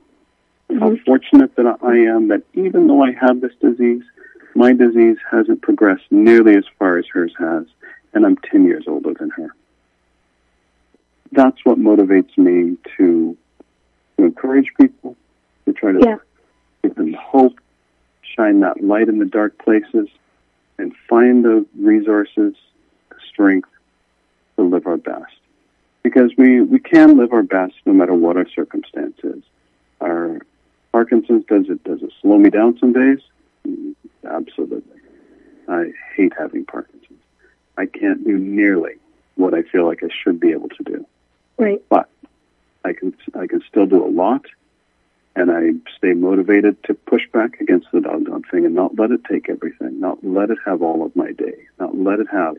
[0.80, 1.04] How mm-hmm.
[1.04, 4.04] fortunate that I am that even though I have this disease,
[4.56, 7.66] my disease hasn't progressed nearly as far as hers has,
[8.14, 9.50] and I'm 10 years older than her.
[11.32, 13.38] That's what motivates me to,
[14.18, 15.16] to encourage people,
[15.66, 16.18] to try to Yeah.
[16.84, 17.60] give them hope,
[18.22, 20.08] shine that light in the dark places,
[20.78, 22.56] and find the resources,
[23.10, 23.70] the strength
[24.58, 25.34] to live our best.
[26.04, 29.44] Because we, we can live our best no matter what our circumstances.
[30.02, 30.40] Our
[30.92, 33.20] Parkinson's, does it, does it slow me down some days?
[33.68, 33.94] Mm,
[34.26, 35.00] Absolutely.
[35.68, 36.99] I hate having Parkinson's.
[37.80, 38.96] I can't do nearly
[39.36, 41.06] what I feel like I should be able to do
[41.58, 41.82] Right.
[41.90, 42.10] but
[42.86, 44.46] I can I can still do a lot,
[45.36, 49.22] and I stay motivated to push back against the doggone thing and not let it
[49.30, 52.56] take everything, not let it have all of my day, not let it have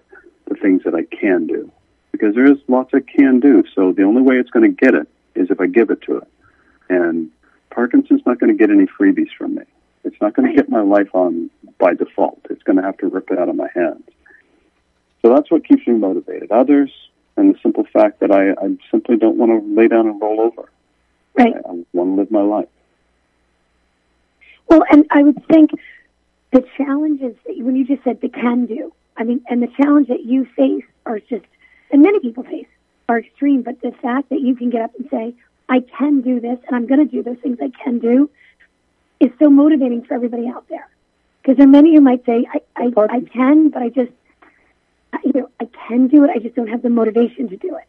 [0.49, 1.71] the things that I can do,
[2.13, 3.65] because there is lots I can do.
[3.75, 6.19] So the only way it's going to get it is if I give it to
[6.19, 6.29] it,
[6.91, 7.31] and
[7.71, 9.63] Parkinson's not going to get any freebies from me.
[10.05, 12.41] It's not going to get my life on by default.
[12.51, 14.05] It's going to have to rip it out of my hands.
[15.23, 16.51] So that's what keeps me motivated.
[16.51, 16.91] Others,
[17.37, 20.41] and the simple fact that I, I simply don't want to lay down and roll
[20.41, 20.69] over.
[21.37, 21.55] Right.
[21.55, 22.69] I, I want to live my life.
[24.69, 25.73] Well, and I would think
[26.53, 29.69] the challenges that you, when you just said the can do, I mean, and the
[29.69, 31.45] challenge that you face are just,
[31.91, 32.67] and many people face,
[33.09, 33.63] are extreme.
[33.63, 35.35] But the fact that you can get up and say,
[35.69, 38.31] I can do this and I'm going to do those things I can do
[39.19, 40.89] is so motivating for everybody out there.
[41.43, 44.13] Because there are many who might say, I, I, I can, but I just,
[45.25, 46.31] you know, I can do it.
[46.31, 47.85] I just don't have the motivation to do it.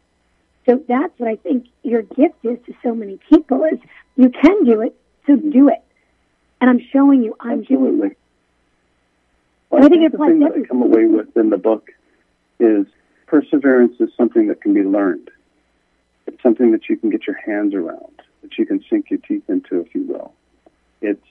[0.66, 3.78] So that's what I think your gift is to so many people is
[4.16, 4.94] you can do it,
[5.26, 5.82] so do it.
[6.60, 8.08] And I'm showing you I'm doing Absolutely.
[8.08, 8.18] it.
[9.70, 11.88] Well, I think it the thing that I come away with in the book
[12.60, 12.86] is
[13.26, 15.30] perseverance is something that can be learned.
[16.26, 19.44] It's something that you can get your hands around, that you can sink your teeth
[19.48, 20.34] into, if you will.
[21.00, 21.26] It's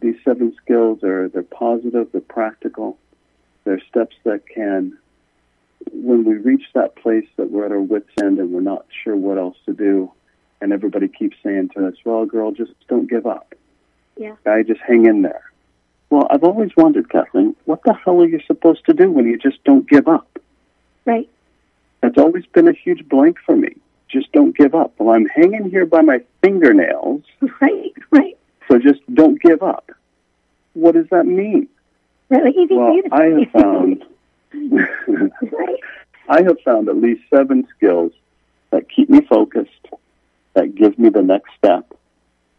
[0.00, 2.96] these seven skills are they're positive, they're practical,
[3.64, 4.96] they're steps that can
[5.92, 9.16] when we reach that place that we're at our wits end and we're not sure
[9.16, 10.10] what else to do,
[10.60, 13.54] and everybody keeps saying to us, "Well, girl, just don't give up."
[14.16, 14.36] Yeah.
[14.44, 15.42] Guy, just hang in there.
[16.10, 19.36] Well, I've always wondered, Kathleen, what the hell are you supposed to do when you
[19.36, 20.38] just don't give up?
[21.04, 21.28] Right.
[22.00, 23.74] That's always been a huge blank for me.
[24.08, 24.92] Just don't give up.
[24.98, 27.22] Well, I'm hanging here by my fingernails,
[27.60, 27.92] Right.
[28.12, 28.38] Right.
[28.68, 29.90] so just don't give up.
[30.74, 31.68] What does that mean?
[32.28, 34.04] Really easy Well, I have found.
[36.28, 38.12] I have found at least seven skills
[38.70, 39.70] that keep me focused,
[40.54, 41.92] that give me the next step,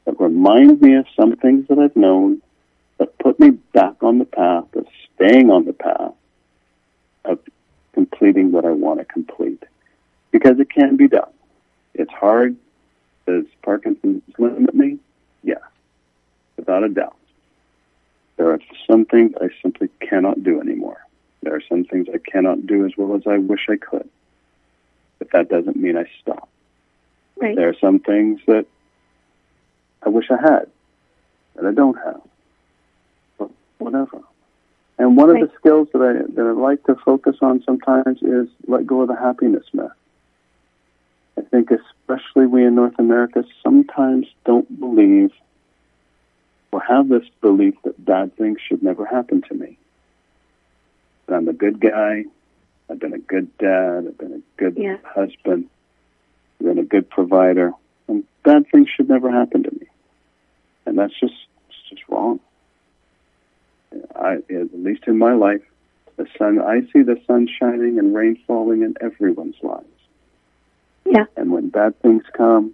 [0.05, 2.41] that remind me of some things that I've known,
[2.97, 6.13] that put me back on the path of staying on the path
[7.25, 7.39] of
[7.93, 9.63] completing what I want to complete.
[10.31, 11.31] Because it can be done.
[11.93, 12.55] It's hard.
[13.25, 14.99] Does Parkinson's limit me?
[15.43, 15.61] Yes,
[16.57, 17.15] without a doubt.
[18.37, 21.04] There are some things I simply cannot do anymore.
[21.45, 24.09] There are some things I cannot do as well as I wish I could.
[25.19, 26.49] But that doesn't mean I stop.
[27.35, 27.55] Right.
[27.55, 28.65] There are some things that
[30.01, 30.65] I wish I had
[31.55, 32.21] that I don't have.
[33.37, 34.21] But whatever.
[34.97, 38.47] And one of the skills that I that I like to focus on sometimes is
[38.67, 39.91] let go of the happiness myth.
[41.37, 45.31] I think especially we in North America sometimes don't believe
[46.71, 49.77] or have this belief that bad things should never happen to me.
[51.33, 52.25] I'm a good guy,
[52.89, 54.97] I've been a good dad, I've been a good Yeah.
[55.03, 55.69] husband,
[56.59, 57.73] I've been a good provider,
[58.07, 59.87] and bad things should never happen to me.
[60.85, 61.33] And that's just
[61.69, 62.39] it's just wrong.
[64.15, 65.61] I, at least in my life,
[66.17, 69.87] the sun I see the sun shining and rain falling in everyone's lives.
[71.05, 71.25] Yeah.
[71.35, 72.73] And when bad things come,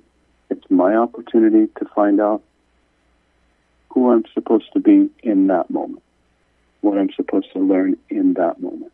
[0.49, 2.41] it's my opportunity to find out
[3.89, 6.03] who I'm supposed to be in that moment,
[6.81, 8.91] what I'm supposed to learn in that moment.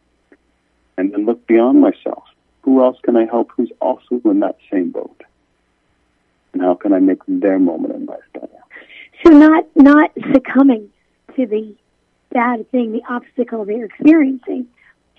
[0.97, 2.23] And then look beyond myself.
[2.61, 5.21] Who else can I help who's also in that same boat?
[6.53, 8.47] And how can I make their moment in life better?
[9.25, 10.89] So not not succumbing
[11.35, 11.75] to the
[12.31, 14.67] bad thing, the obstacle they're experiencing.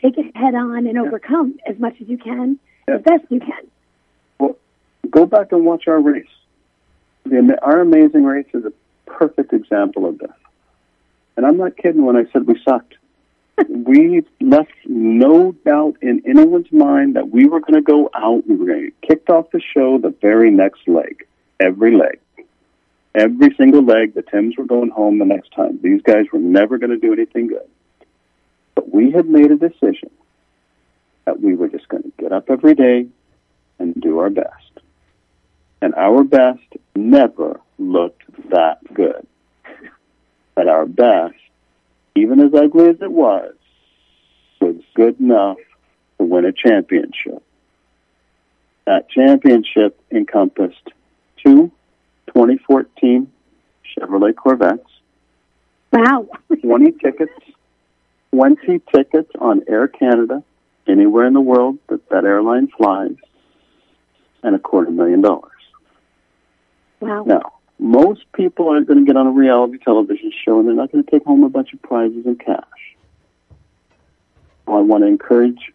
[0.02, 2.96] Take it head on and overcome as much as you can, Yeah.
[2.96, 3.66] as best you can.
[4.38, 4.56] Well,
[5.10, 6.26] Go back and watch our race.
[7.24, 8.72] The, our amazing race is a
[9.06, 10.30] perfect example of this.
[11.38, 12.96] And I'm not kidding when I said we sucked.
[13.68, 18.44] we left no doubt in anyone's mind that we were going to go out.
[18.48, 21.24] We were going to get kicked off the show the very next leg.
[21.60, 22.18] Every leg.
[23.14, 25.78] Every single leg, the Tims were going home the next time.
[25.80, 27.68] These guys were never going to do anything good.
[28.74, 30.10] But we had made a decision
[31.24, 33.06] that we were just going to get up every day
[33.78, 34.80] and do our best.
[35.80, 39.24] And our best never looked that good.
[40.58, 41.36] But our best,
[42.16, 43.54] even as ugly as it was,
[44.60, 45.56] was good enough
[46.18, 47.44] to win a championship.
[48.84, 50.82] That championship encompassed
[51.46, 51.70] two
[52.34, 53.30] 2014
[53.86, 54.90] Chevrolet Corvettes,
[55.92, 56.26] Wow.
[56.60, 57.30] 20 tickets,
[58.32, 60.42] 20 tickets on Air Canada,
[60.88, 63.14] anywhere in the world that that airline flies,
[64.42, 65.52] and a quarter million dollars.
[66.98, 67.22] Wow.
[67.22, 70.90] Now, most people aren't going to get on a reality television show and they're not
[70.90, 72.64] going to take home a bunch of prizes and cash.
[74.66, 75.72] I want to encourage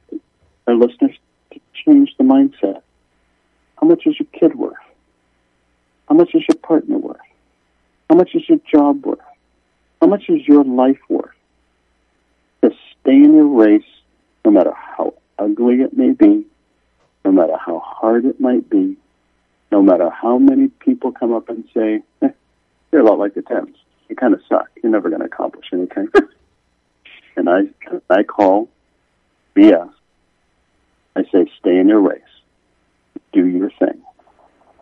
[0.68, 1.16] our listeners
[1.52, 2.82] to change the mindset.
[3.80, 4.76] How much is your kid worth?
[6.08, 7.18] How much is your partner worth?
[8.10, 9.20] How much is your job worth?
[10.02, 11.32] How much is your life worth?
[12.62, 13.82] To stay in your race,
[14.46, 16.46] no matter how ugly it may be,
[17.26, 18.98] no matter how hard it might be,
[19.74, 22.30] no matter how many people come up and say, eh,
[22.92, 23.76] you're a lot like the Tims.
[24.08, 24.70] You kind of suck.
[24.84, 26.10] You're never going to accomplish anything.
[27.36, 27.62] and I,
[28.08, 28.70] I call
[29.56, 29.90] BS.
[31.16, 32.22] I say, stay in your race.
[33.32, 34.00] Do your thing.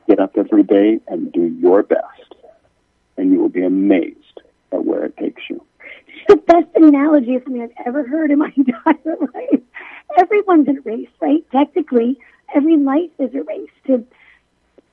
[0.09, 2.35] Get up every day and do your best.
[3.15, 4.41] And you will be amazed
[4.73, 5.63] at where it takes you.
[6.27, 9.61] The best analogy something I've ever heard in my entire life.
[10.17, 11.49] Everyone's in a race, right?
[11.49, 12.19] Technically,
[12.53, 14.05] every life is a race to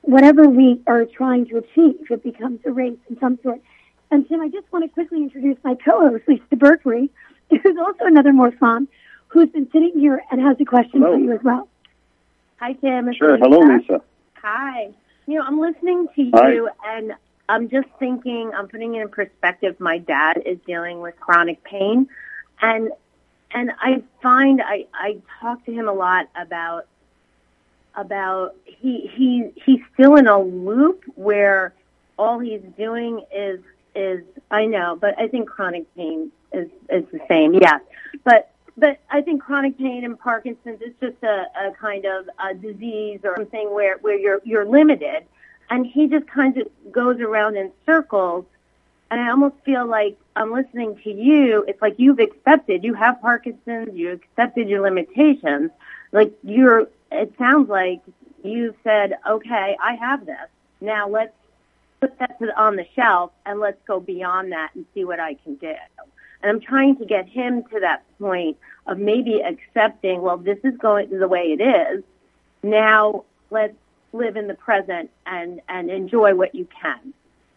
[0.01, 1.95] whatever we are trying to achieve.
[2.09, 3.61] It becomes a race in some sort.
[4.11, 7.09] And Tim, I just want to quickly introduce my co-host, Lisa Berkeley,
[7.49, 8.87] who's also another Morph mom,
[9.27, 11.13] who's been sitting here and has a question Hello.
[11.13, 11.67] for you as well.
[12.59, 13.07] Hi, Tim.
[13.07, 13.33] It's Sure.
[13.33, 13.43] Lisa.
[13.45, 14.01] Hello, Lisa.
[14.41, 14.89] Hi.
[15.27, 16.53] You know, I'm listening to Hi.
[16.53, 17.13] you, and
[17.47, 19.79] I'm just thinking, I'm putting it in perspective.
[19.79, 22.07] My dad is dealing with chronic pain,
[22.61, 22.91] and
[23.51, 26.87] and I find I I talk to him a lot about
[27.95, 31.73] about he he he's still in a loop where
[32.17, 33.59] all he's doing is
[33.95, 37.53] is I know, but I think chronic pain is is the same.
[37.53, 37.79] Yeah,
[38.23, 42.53] but but I think chronic pain and Parkinson's is just a, a kind of a
[42.53, 45.25] disease or something where where you're you're limited,
[45.69, 48.45] and he just kind of goes around in circles.
[49.11, 51.65] And I almost feel like I'm listening to you.
[51.67, 55.71] It's like you've accepted you have Parkinson's, you accepted your limitations.
[56.11, 58.01] Like you're, it sounds like
[58.43, 60.47] you've said, okay, I have this.
[60.81, 61.33] Now let's
[61.99, 65.55] put that on the shelf and let's go beyond that and see what I can
[65.55, 65.73] do.
[66.41, 70.77] And I'm trying to get him to that point of maybe accepting, well, this is
[70.77, 72.03] going the way it is.
[72.63, 73.75] Now let's
[74.13, 77.13] live in the present and, and enjoy what you can.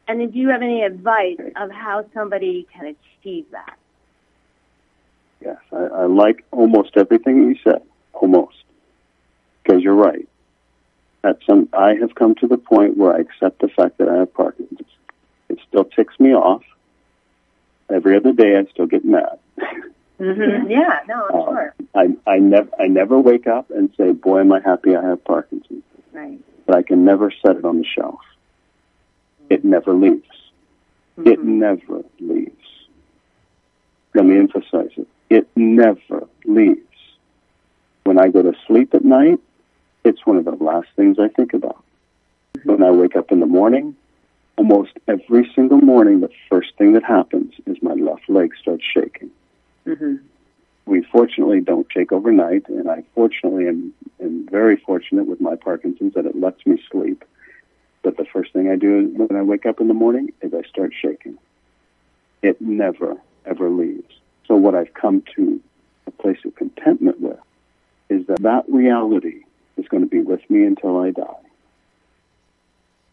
[0.09, 3.77] And do you have any advice of how somebody can achieve that?
[5.41, 7.83] Yes, I, I like almost everything you said.
[8.13, 8.62] Almost,
[9.73, 10.29] because you're right.
[11.25, 14.17] At some, I have come to the point where I accept the fact that I
[14.19, 14.81] have Parkinson's.
[15.49, 16.63] It still ticks me off.
[17.89, 19.39] Every other day, I still get mad.
[19.59, 19.79] Mm-hmm.
[20.71, 21.75] Yeah, no, I'm Um, sure.
[21.95, 25.25] I, I never, I never wake up and say, "Boy, am I happy I have
[25.25, 25.83] Parkinson's."
[26.13, 26.39] Right.
[26.67, 28.21] But I can never set it on the shelf.
[29.51, 30.29] It never leaves.
[31.19, 31.45] It Mhm.
[31.45, 32.69] never leaves.
[34.15, 35.09] Let me emphasize it.
[35.29, 36.79] It never leaves.
[38.05, 39.41] When I go to sleep at night,
[40.05, 41.83] it's one of the last things I think about.
[42.65, 43.97] When I wake up in the morning,
[44.57, 49.31] almost every single morning, the first thing that happens is my left leg starts shaking.
[49.87, 50.21] Mhm.
[50.87, 56.15] We fortunately don't shake overnight, and I fortunately am, am very fortunate with my Parkinson's
[56.15, 57.25] that it lets me sleep.
[58.03, 60.63] But the first thing I do when I wake up in the morning is I
[60.63, 61.39] start shaking.
[62.43, 64.13] It never, ever leaves.
[64.47, 65.61] So what I've come to
[66.09, 67.39] a place of contentment with
[68.09, 69.45] is that that reality
[69.77, 71.25] is going to be with me until I die.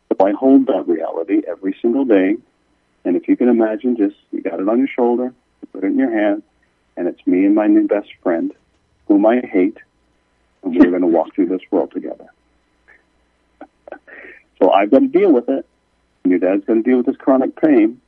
[0.09, 2.35] So I hold that reality every single day.
[3.05, 5.87] And if you can imagine, just you got it on your shoulder, you put it
[5.87, 6.43] in your hand,
[6.97, 8.53] and it's me and my new best friend,
[9.07, 9.77] whom I hate,
[10.63, 12.27] and we're going to walk through this world together.
[14.61, 15.65] so I've got to deal with it.
[16.23, 18.01] And your dad's going to deal with this chronic pain,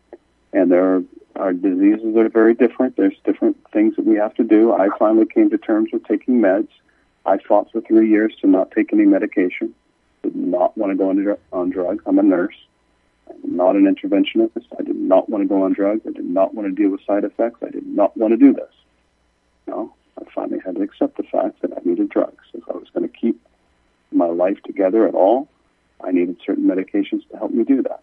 [0.52, 1.04] and there are
[1.36, 2.98] our diseases are very different.
[2.98, 4.74] There's different things that we have to do.
[4.74, 6.68] I finally came to terms with taking meds.
[7.26, 9.74] I fought for three years to not take any medication.
[10.24, 12.04] Did not want to go on, dr- on drugs.
[12.06, 12.56] I'm a nurse.
[13.30, 14.66] I'm not an interventionist.
[14.78, 16.02] I did not want to go on drugs.
[16.08, 17.60] I did not want to deal with side effects.
[17.62, 18.72] I did not want to do this.
[19.68, 22.44] No, I finally had to accept the fact that I needed drugs.
[22.54, 23.40] If I was going to keep
[24.12, 25.48] my life together at all,
[26.04, 28.02] I needed certain medications to help me do that.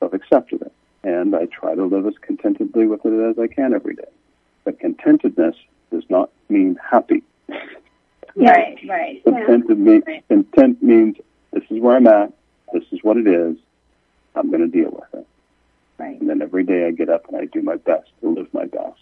[0.00, 0.72] So I've accepted it,
[1.04, 4.10] and I try to live as contentedly with it as I can every day.
[4.64, 5.54] But contentedness
[5.90, 7.22] does not mean happy.
[8.34, 9.22] Right, right.
[9.24, 11.16] Contented mean, content means
[11.52, 12.32] this is where I'm at.
[12.72, 13.56] This is what it is.
[14.34, 15.26] I'm going to deal with it.
[15.98, 16.18] Right.
[16.20, 18.64] And then every day I get up and I do my best to live my
[18.64, 18.98] best,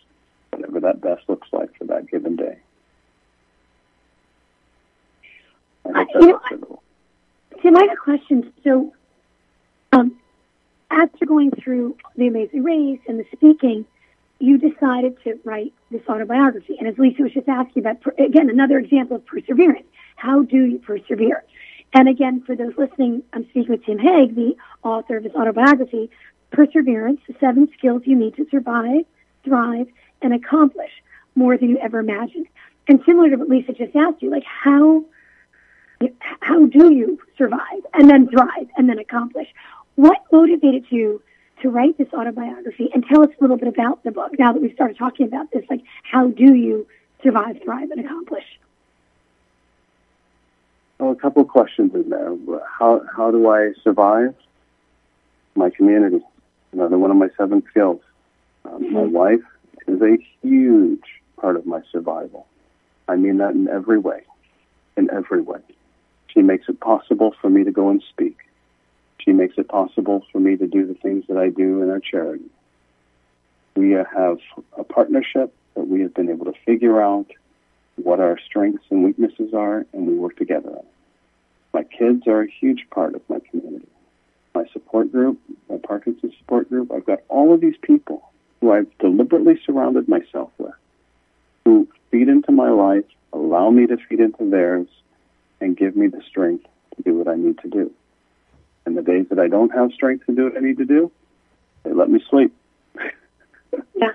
[0.50, 2.58] whatever that best looks like for that given day.
[5.94, 6.80] I you know.
[7.62, 8.52] Tim, I have a question.
[8.64, 8.92] So,
[9.92, 10.16] um,
[10.90, 13.86] after going through The Amazing Race and the speaking,
[14.40, 16.76] you decided to write this autobiography.
[16.78, 19.86] And as Lisa was just asking about, again, another example of perseverance.
[20.16, 21.44] How do you persevere?
[21.92, 26.10] And again, for those listening, I'm speaking with Tim Hague, the author of his autobiography,
[26.50, 29.04] Perseverance, the seven skills you need to survive,
[29.44, 29.86] thrive,
[30.20, 30.90] and accomplish
[31.34, 32.46] more than you ever imagined.
[32.88, 35.04] And similar to what Lisa just asked you, like how
[36.40, 39.48] how do you survive and then thrive and then accomplish?
[39.96, 41.22] What motivated you
[41.60, 42.90] to write this autobiography?
[42.92, 45.50] And tell us a little bit about the book now that we've started talking about
[45.52, 45.64] this.
[45.68, 46.86] Like, how do you
[47.22, 48.44] survive, thrive, and accomplish?
[50.98, 52.36] Well, a couple of questions in there.
[52.78, 54.34] How how do I survive?
[55.54, 56.20] My community,
[56.72, 58.00] another one of my seven skills.
[58.64, 59.40] Um, My wife
[59.86, 61.04] is a huge
[61.40, 62.46] part of my survival.
[63.08, 64.22] I mean that in every way,
[64.96, 65.60] in every way.
[66.28, 68.36] She makes it possible for me to go and speak.
[69.24, 72.00] She makes it possible for me to do the things that I do in our
[72.00, 72.50] charity.
[73.76, 74.38] We uh, have
[74.76, 77.26] a partnership that we have been able to figure out
[77.96, 80.78] what our strengths and weaknesses are, and we work together.
[81.72, 83.86] My kids are a huge part of my community.
[84.54, 88.28] My support group, my Parkinson's support group, I've got all of these people
[88.60, 90.74] who I've deliberately surrounded myself with,
[91.64, 94.88] who feed into my life, allow me to feed into theirs,
[95.60, 96.66] and give me the strength
[96.96, 97.92] to do what I need to do.
[98.86, 101.10] And the days that I don't have strength to do what I need to do,
[101.84, 102.54] they let me sleep.
[103.94, 104.12] Yeah.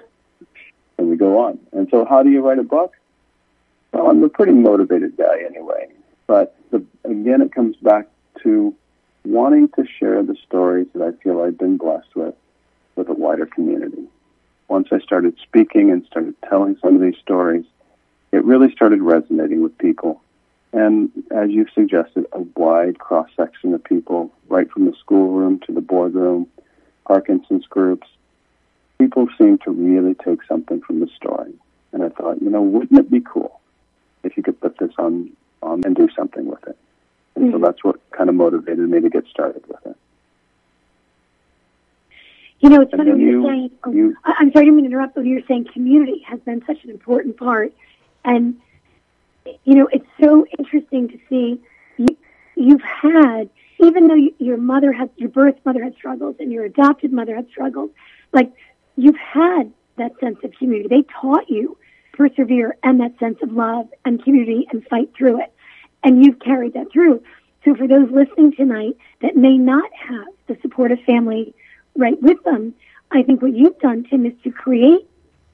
[0.98, 1.60] And we go on.
[1.72, 2.94] And so, how do you write a book?
[3.94, 5.88] Well, I'm a pretty motivated guy anyway.
[6.28, 8.08] But the, again, it comes back
[8.44, 8.76] to
[9.24, 12.36] wanting to share the stories that I feel I've been blessed with
[12.96, 14.04] with a wider community.
[14.68, 17.66] Once I started speaking and started telling some of these stories,
[18.32, 20.22] it really started resonating with people.
[20.76, 25.72] And as you've suggested, a wide cross section of people, right from the schoolroom to
[25.72, 26.48] the boardroom,
[27.08, 28.06] Parkinson's groups,
[29.00, 31.54] people seem to really take something from the story.
[31.94, 33.62] And I thought, you know, wouldn't it be cool
[34.26, 35.32] if you could put this on,
[35.64, 36.78] on and do something with it?
[37.38, 37.62] And so Mhm.
[37.64, 39.96] that's what kind of motivated me to get started with it.
[42.60, 44.76] You know, it's And funny when you're you- saying, oh, you- I'm sorry, I didn't
[44.76, 47.72] mean to interrupt, but you're saying community has been such an important part.
[48.26, 48.60] And,
[49.46, 51.62] you know, it's so interesting to see
[51.98, 52.18] you,
[52.56, 56.66] you've had, even though you, your mother had, your birth mother had struggles and your
[56.66, 57.92] adopted mother had struggles,
[58.34, 58.52] like
[58.96, 60.90] you've had that sense of community.
[60.90, 61.78] They taught you
[62.14, 65.54] persevere and that sense of love and community and fight through it.
[66.04, 67.22] And you've carried that through.
[67.64, 71.54] So for those listening tonight that may not have the supportive family
[71.96, 72.74] right with them,
[73.12, 75.08] I think what you've done, Tim, is to create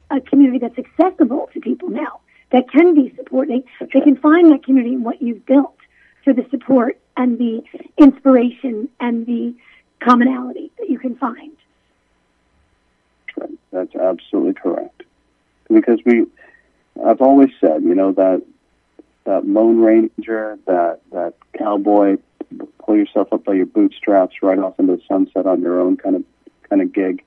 [0.10, 2.20] a community that's accessible to people now,
[2.52, 3.64] that can be supported.
[3.80, 5.76] They, they can find that community in what you've built
[6.24, 7.64] for the support and the
[7.98, 9.56] inspiration and the
[10.00, 11.52] commonality that you can find.
[13.72, 15.04] That's absolutely correct.
[15.70, 16.26] Because we,
[17.04, 18.44] I've always said, you know, that
[19.24, 22.18] that Lone Ranger, that that cowboy,
[22.80, 26.18] pull yourself up by your bootstraps, right off into the sunset on your own kind
[26.18, 26.24] of
[26.70, 27.24] kind of gig.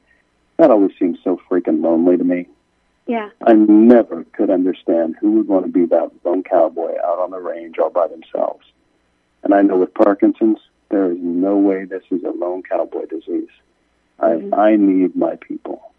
[0.58, 2.46] That always seems so freaking lonely to me.
[3.06, 3.30] Yeah.
[3.46, 7.38] I never could understand who would want to be that lone cowboy out on the
[7.38, 8.64] range all by themselves.
[9.42, 13.48] And I know with Parkinson's, there is no way this is a lone cowboy disease.
[14.18, 14.54] I mm-hmm.
[14.54, 15.92] I need my people.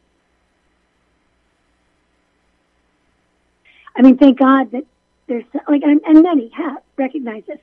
[3.95, 4.85] I mean, thank God that
[5.27, 7.59] there's like, and, and many have recognized this,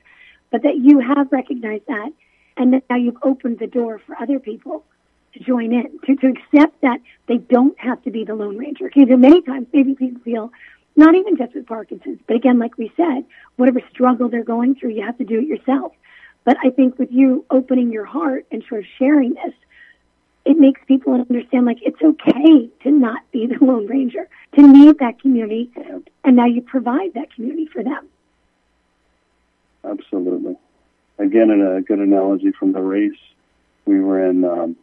[0.51, 2.11] but that you have recognized that,
[2.57, 4.83] and that now you've opened the door for other people
[5.33, 8.89] to join in, to, to accept that they don't have to be the Lone Ranger.
[8.93, 10.51] Because many times, maybe people feel,
[10.95, 13.25] not even just with Parkinson's, but again, like we said,
[13.55, 15.93] whatever struggle they're going through, you have to do it yourself.
[16.43, 19.53] But I think with you opening your heart and sort of sharing this,
[20.45, 24.99] it makes people understand like it's okay to not be the Lone Ranger, to need
[24.99, 25.71] that community,
[26.23, 28.07] and now you provide that community for them.
[29.85, 30.57] Absolutely.
[31.17, 33.11] Again, in a good analogy from the race,
[33.85, 34.75] we were in, um,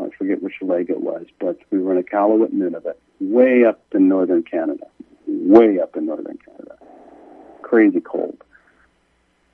[0.00, 3.82] I forget which leg it was, but we were in a Iqaluit, Nunavut, way up
[3.92, 4.86] in northern Canada,
[5.26, 6.76] way up in northern Canada.
[7.62, 8.42] Crazy cold.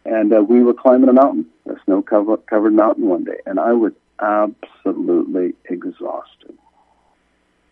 [0.05, 3.59] And uh, we were climbing a mountain, a snow cover- covered mountain one day, and
[3.59, 6.57] I was absolutely exhausted.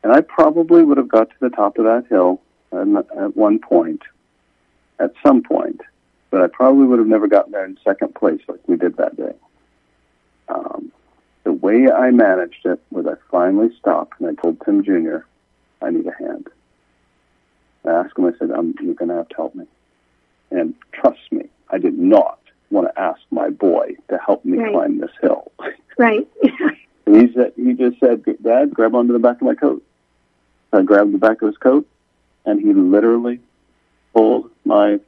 [0.03, 2.41] And I probably would have got to the top of that hill
[2.73, 4.03] at one point,
[4.99, 5.81] at some point,
[6.31, 9.17] but I probably would have never gotten there in second place like we did that
[9.17, 9.33] day.
[10.49, 10.93] Um,
[11.45, 15.19] the way I managed it was I finally stopped and I told Tim Jr.,
[15.83, 16.49] I need a hand.
[17.85, 19.67] I asked him, I said, um, you're going to have to help me.
[20.51, 22.39] And trust me, I did not
[22.71, 24.73] want to ask my boy to help me Right.
[24.73, 25.53] climb this hill.
[25.99, 26.27] Right.
[27.07, 29.85] And he said, he just said, Dad, grab onto the back of my coat.
[30.71, 31.87] So I grabbed the back of his coat,
[32.47, 33.41] and he literally
[34.15, 34.99] pulled my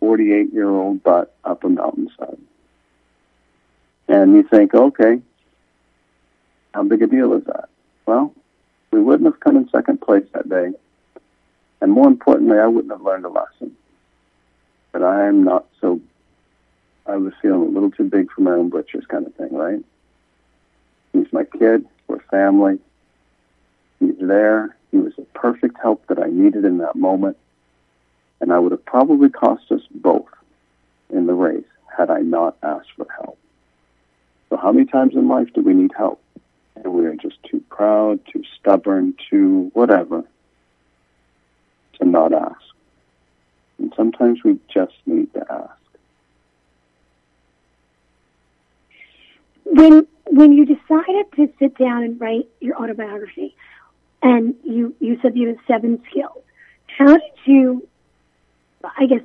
[0.00, 2.36] 48 year old butt up a mountainside.
[4.08, 5.20] And you think, okay,
[6.72, 7.68] how big a deal is that?
[8.06, 8.32] Well,
[8.90, 10.72] we wouldn't have come in second place that day.
[11.80, 13.76] And more importantly, I wouldn't have learned a lesson.
[14.92, 16.00] But I'm not so,
[17.06, 19.84] I was feeling a little too big for my own butchers kind of thing, right?
[21.12, 21.86] He's my kid.
[22.08, 22.78] We're family.
[24.00, 24.76] He's there.
[24.90, 27.36] He was the perfect help that I needed in that moment.
[28.40, 30.28] And I would have probably cost us both
[31.10, 31.64] in the race
[31.96, 33.38] had I not asked for help.
[34.48, 36.22] So, how many times in life do we need help?
[36.76, 40.24] And we are just too proud, too stubborn, too whatever
[41.98, 42.60] to not ask.
[43.78, 45.76] And sometimes we just need to ask.
[49.76, 53.54] when when you decided to sit down and write your autobiography,
[54.22, 56.42] and you you said you had seven skills,
[56.98, 57.86] how did you,
[58.98, 59.20] I guess,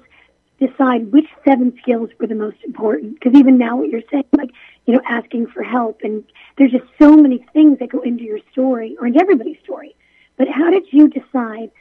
[0.61, 3.15] decide which seven skills were the most important?
[3.15, 4.51] Because even now, what you're saying, like
[4.85, 6.23] you know, asking for help, and
[6.57, 9.95] there's just so many things that go into your story or into everybody's story.
[10.37, 11.71] But how did you decide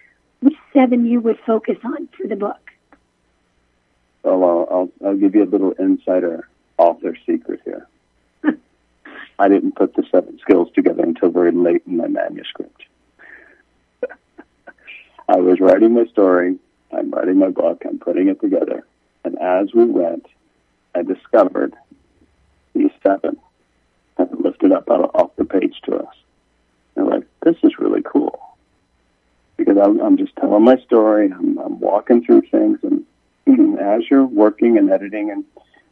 [0.40, 2.70] which seven you would focus on for the book?
[4.22, 7.86] Well, I'll, I'll, I'll give you a little insider author secret here.
[9.38, 12.82] I didn't put the seven skills together until very late in my manuscript.
[15.28, 16.58] I was writing my story,
[16.92, 18.84] I'm writing my book, I'm putting it together,
[19.24, 20.26] and as we went,
[20.94, 21.74] I discovered
[22.74, 23.36] these seven
[24.18, 26.14] and lifted up out of off the page to us.
[26.96, 28.40] And like, this is really cool
[29.56, 31.30] because I'm, I'm just telling my story.
[31.30, 33.04] I'm, I'm walking through things, and
[33.78, 35.44] as you're working and editing and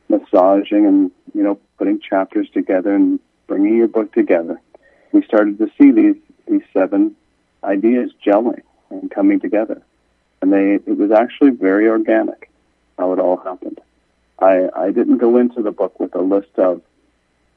[0.09, 4.61] massaging and you know putting chapters together and bringing your book together,
[5.13, 6.17] we started to see these
[6.49, 7.15] these seven
[7.63, 9.83] ideas gelling and coming together,
[10.43, 12.51] and they it was actually very organic
[12.99, 13.81] how it all happened.
[14.39, 16.83] I I didn't go into the book with a list of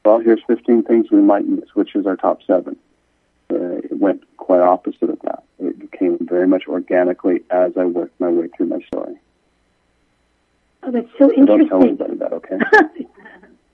[0.04, 2.76] well here's 15 things we might use, which is our top seven.
[3.50, 5.44] Uh, it went quite opposite of that.
[5.58, 9.16] It came very much organically as I worked my way through my story.
[10.82, 12.58] Oh, that's so So don't tell anybody that, okay?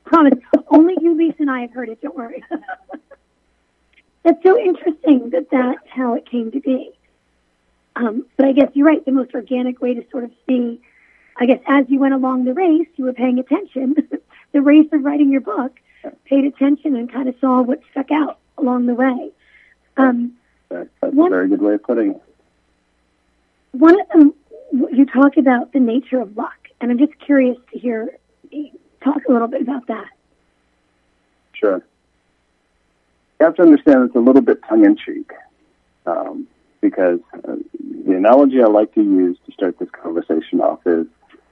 [0.05, 0.39] Promise.
[0.69, 2.01] Only you, Lisa, and I have heard it.
[2.03, 2.43] Don't worry.
[4.25, 6.91] that's so interesting that that's how it came to be.
[7.99, 9.05] Um, but I guess you're right.
[9.05, 10.81] The most organic way to sort of see,
[11.37, 13.97] I guess, as you went along the race, you were paying attention.
[14.53, 15.73] the race of writing your book,
[16.25, 19.31] paid attention and kind of saw what stuck out along the way.
[19.97, 20.37] Um,
[20.69, 22.23] That, that's One- a very good way of putting it.
[23.73, 24.33] one of them,
[24.93, 28.17] you talk about the nature of luck, and I'm just curious to hear
[29.03, 30.09] talk a little bit about that.
[31.53, 31.83] Sure.
[33.41, 35.31] You have to understand it's a little bit tongue in cheek
[36.07, 36.47] um,
[36.81, 37.57] because uh,
[38.19, 41.07] analogy I like to use to start this conversation off is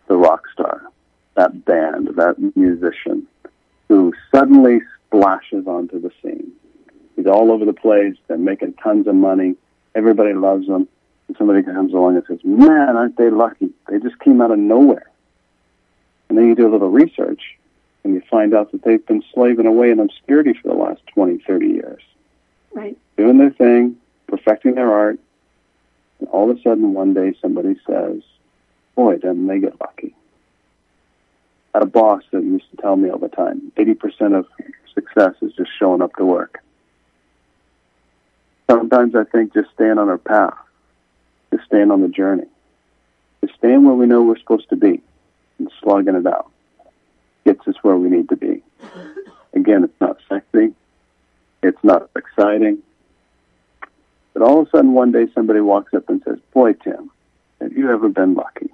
[0.09, 0.83] the rock star,
[1.35, 3.27] that band, that musician
[3.89, 6.53] who suddenly splashes onto the scene.
[7.15, 9.55] He's all over the place, they're making tons of money,
[9.95, 10.89] everybody loves them.
[11.29, 13.71] And somebody comes along and says, Man, aren't they lucky?
[13.89, 15.11] They just came out of nowhere.
[16.29, 17.43] And then you do a little research
[18.05, 21.39] and you find out that they've been slaving away in obscurity for the last 20,
[21.39, 22.03] 30 years,
[22.73, 22.97] Right.
[23.17, 23.97] doing their thing,
[24.29, 25.19] perfecting their art,
[26.21, 28.23] and all of a sudden one day somebody says,
[28.95, 30.15] boy, didn't they get lucky.
[31.75, 34.47] I had a boss that used to tell me all the time, 80% of
[34.95, 36.63] success is just showing up to work.
[38.71, 40.57] Sometimes I think just staying on our path,
[41.53, 42.47] just staying on the journey,
[43.43, 45.03] just staying where we know we're supposed to be
[45.59, 46.51] and slugging it out
[47.47, 48.63] gets us where we need to be.
[49.55, 50.75] Again, it's not sexy.
[51.63, 52.83] It's not exciting.
[54.37, 57.11] But all of a sudden, one day somebody walks up and says, Boy, Tim,
[57.59, 58.69] have you ever been lucky?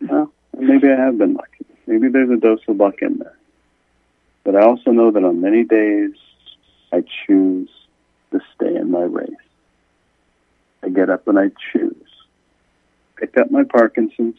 [0.00, 1.66] Well, maybe I have been lucky.
[1.86, 3.36] Maybe there's a dose of luck in there.
[4.44, 6.12] But I also know that on many days,
[6.90, 7.68] I choose
[8.30, 9.28] to stay in my race.
[10.82, 12.08] I get up and I choose.
[13.16, 14.38] Pick up my Parkinson's,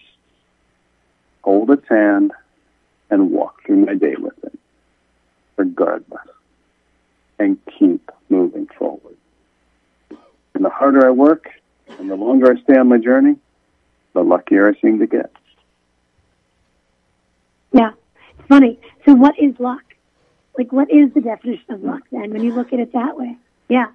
[1.44, 2.32] hold its hand,
[3.12, 4.58] and walk through my day with it,
[5.58, 6.26] regardless.
[7.38, 9.16] and keep moving forward.
[10.60, 11.48] And the harder I work
[12.00, 13.38] and the longer I stay on my journey,
[14.14, 15.32] the luckier I seem to get.
[17.72, 17.92] Yeah,
[18.38, 18.78] it's funny.
[19.06, 19.84] So, what is luck?
[20.58, 23.38] Like, what is the definition of luck then when you look at it that way?
[23.70, 23.86] Yeah.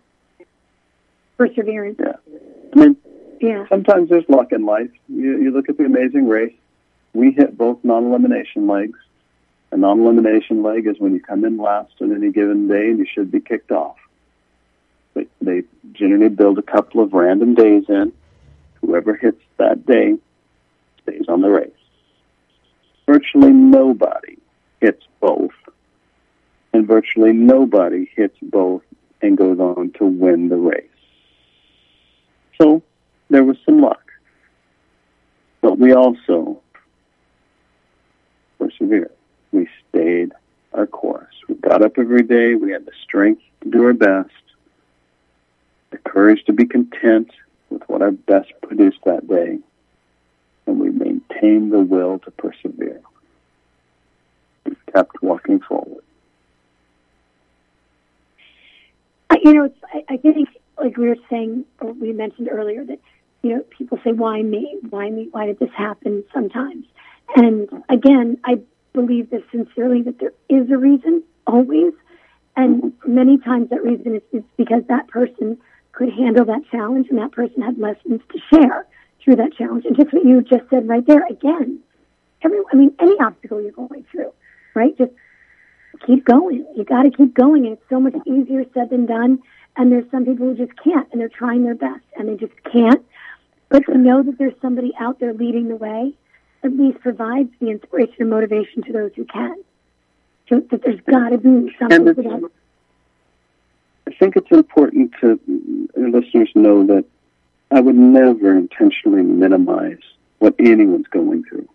[1.36, 2.00] Perseverance.
[2.02, 2.14] Yeah.
[2.74, 2.96] I mean,
[3.42, 3.66] Yeah.
[3.68, 4.90] sometimes there's luck in life.
[5.10, 6.54] You, you look at the amazing race.
[7.12, 8.98] We hit both non-elimination legs.
[9.70, 13.04] A non-elimination leg is when you come in last on any given day and you
[13.12, 13.96] should be kicked off.
[15.14, 15.62] They, they
[15.92, 18.12] generally build a couple of random days in.
[18.80, 20.14] Whoever hits that day
[21.02, 21.70] stays on the race.
[23.06, 24.38] Virtually nobody
[24.80, 25.52] hits both.
[26.72, 28.82] And virtually nobody hits both
[29.22, 30.88] and goes on to win the race.
[32.60, 32.82] So
[33.30, 34.00] there was some luck.
[35.60, 36.60] But we also
[38.58, 39.12] persevered.
[39.52, 40.32] We stayed
[40.72, 41.34] our course.
[41.48, 42.54] We got up every day.
[42.54, 44.30] We had the strength to do our best,
[45.94, 47.30] the courage to be content
[47.70, 49.58] with what our best produced that day,
[50.66, 53.00] and we maintained the will to persevere.
[54.64, 56.02] We kept walking forward.
[59.30, 62.84] I, you know, it's, I, I think, like we were saying, or we mentioned earlier,
[62.84, 62.98] that,
[63.42, 64.78] you know, people say, why me?
[64.90, 65.28] Why me?
[65.30, 66.86] Why did this happen sometimes?
[67.36, 68.60] And again, I
[68.92, 71.92] believe this sincerely that there is a reason, always.
[72.56, 73.14] And mm-hmm.
[73.14, 75.58] many times that reason is, is because that person
[75.94, 78.86] could handle that challenge and that person had lessons to share
[79.22, 79.84] through that challenge.
[79.84, 81.80] And just what you just said right there, again,
[82.42, 84.32] every, I mean, any obstacle you're going through,
[84.74, 84.96] right?
[84.98, 85.12] Just
[86.06, 86.66] keep going.
[86.76, 87.66] You got to keep going.
[87.66, 89.40] And it's so much easier said than done.
[89.76, 92.54] And there's some people who just can't and they're trying their best and they just
[92.70, 93.04] can't.
[93.68, 96.14] But to know that there's somebody out there leading the way
[96.62, 99.56] at least provides the inspiration and motivation to those who can.
[100.48, 102.30] So that there's got to be something for.
[102.30, 102.63] I
[104.18, 105.38] think it's important to
[105.96, 107.04] listeners know that
[107.70, 110.02] I would never intentionally minimize
[110.38, 111.68] what anyone's going through.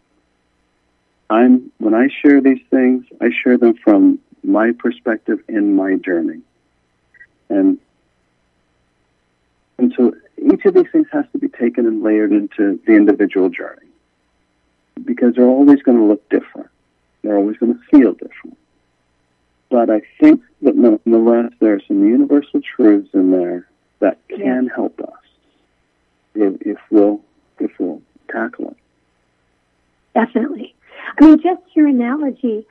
[1.30, 6.42] I'm when I share these things, I share them from my perspective in my journey.
[7.50, 7.80] And
[9.78, 13.50] and so each of these things has to be taken and layered into the individual
[13.50, 13.88] journey.
[15.04, 16.70] Because they're always going to look different.
[17.24, 18.58] They're always going to feel different.
[19.70, 23.68] But I think that nonetheless there are some universal truths in there
[24.00, 25.20] that can help us
[26.34, 27.22] if, if we'll
[27.60, 28.02] if we'll
[28.32, 28.78] tackle it.
[30.16, 30.74] Definitely.
[31.20, 32.66] I mean, just your analogy.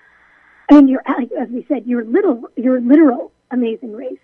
[0.70, 4.18] I mean, your as we said, your little, your literal amazing race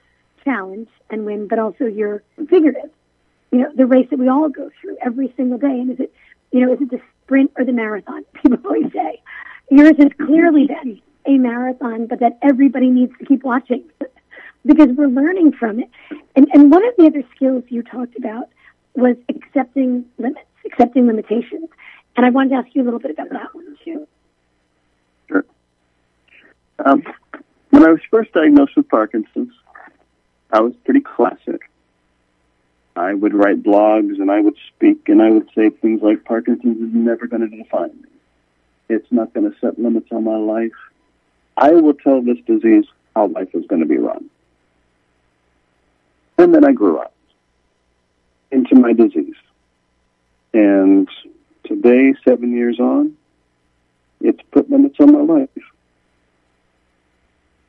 [0.44, 2.90] challenge and win, but also your figurative.
[3.50, 5.66] You know, the race that we all go through every single day.
[5.80, 6.12] And is it,
[6.50, 8.24] you know, is it the sprint or the marathon?
[8.34, 9.22] People always say
[9.70, 13.84] yours is clearly then a marathon, but that everybody needs to keep watching
[14.66, 15.90] because we're learning from it.
[16.36, 18.48] And and one of the other skills you talked about
[18.94, 21.68] was accepting limits, accepting limitations.
[22.16, 24.06] And I wanted to ask you a little bit about that one too.
[25.28, 25.44] Sure.
[26.84, 27.02] Um,
[27.70, 29.52] when I was first diagnosed with Parkinson's,
[30.52, 31.68] I was pretty classic.
[32.96, 36.76] I would write blogs and I would speak and I would say things like Parkinson's
[36.80, 38.08] is never going to define me.
[38.88, 40.70] It's not going to set limits on my life.
[41.56, 42.84] I will tell this disease
[43.14, 44.28] how life is going to be run.
[46.38, 47.14] And then I grew up
[48.50, 49.36] into my disease.
[50.52, 51.08] And
[51.64, 53.16] today, seven years on,
[54.20, 55.48] it's put limits on my life.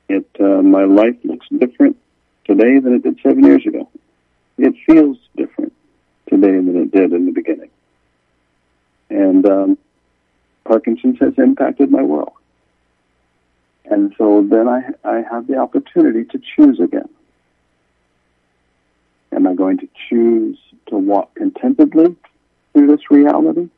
[0.08, 1.98] It uh, my life looks different
[2.46, 3.90] today than it did seven years ago.
[4.58, 5.74] It feels different
[6.30, 7.70] today than it did in the beginning.
[9.10, 9.78] And um,
[10.64, 12.34] Parkinson's has impacted my world.
[13.90, 17.10] And so then I, I have the opportunity to choose again.
[19.32, 20.58] Am I going to choose
[20.88, 22.16] to walk contentedly
[22.74, 23.70] through this reality?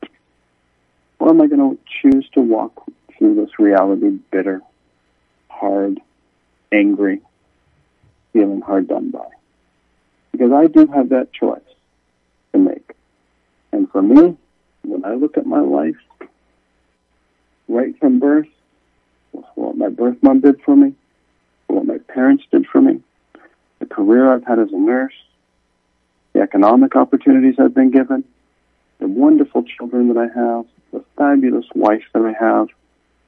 [1.19, 2.83] Or am I going to choose to walk
[3.17, 4.61] through this reality bitter,
[5.49, 5.99] hard,
[6.71, 7.21] angry,
[8.33, 9.27] feeling hard done by?
[10.31, 11.59] Because I do have that choice
[12.53, 12.91] to make.
[13.71, 14.37] And for me,
[14.83, 15.97] when I look at my life,
[17.67, 18.47] right from birth,
[19.55, 20.93] what my birth mom did for me,
[21.67, 23.01] what my parents did for me,
[23.79, 25.13] the career I've had as a nurse,
[26.33, 28.23] the economic opportunities I've been given,
[28.99, 32.69] the wonderful children that I have, the fabulous wife that I have,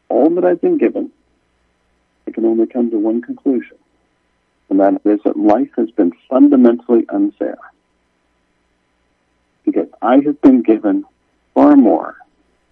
[0.10, 1.12] all that I've been given,
[2.28, 3.78] I can only come to one conclusion,
[4.70, 7.58] and that is that life has been fundamentally unfair.
[9.66, 11.06] Because I have been given
[11.54, 12.16] far more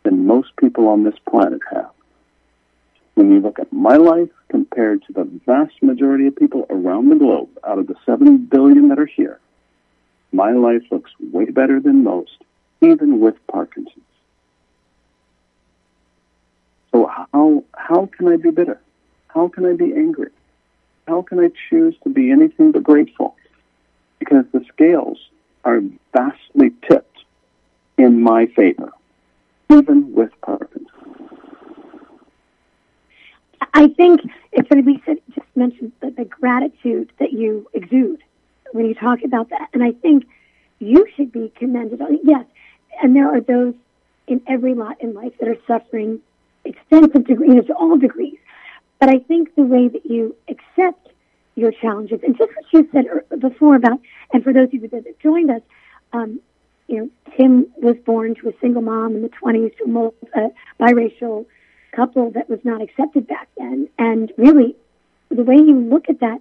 [0.04, 1.92] than most people on this planet have.
[3.18, 7.15] When you look at my life compared to the vast majority of people around the
[7.15, 9.39] globe, out of the 7 billion that are here,
[10.32, 12.38] my life looks way better than most,
[12.80, 14.03] even with Parkinson's.
[16.91, 18.80] So how how can I be bitter?
[19.30, 20.30] How can I be angry?
[21.07, 23.36] How can I choose to be anything but grateful?
[24.20, 25.18] Because the scales
[25.65, 25.82] are
[26.13, 27.24] vastly tipped
[27.97, 28.91] in my favor,
[29.72, 30.87] even with Parkinson's.
[33.74, 38.24] I think it's what Lisa just mentioned the, the gratitude that you exude
[38.72, 39.70] when you talk about that.
[39.74, 40.26] And I think
[40.80, 42.01] you should be commended.
[42.01, 42.20] On.
[42.24, 42.45] Yes,
[43.01, 43.74] and there are those
[44.28, 46.20] in every lot in life that are suffering
[46.66, 48.38] extensive degrees, you know, to all degrees.
[48.99, 51.10] But I think the way that you accept
[51.55, 53.99] your challenges, and just what you said before about,
[54.34, 55.62] and for those of you that have joined us,
[56.14, 56.39] um,
[56.88, 60.49] you know, Tim was born to a single mom in the 20s to a
[60.82, 61.45] biracial
[61.98, 63.89] couple that was not accepted back then.
[63.98, 64.76] And really,
[65.30, 66.39] the way you look at that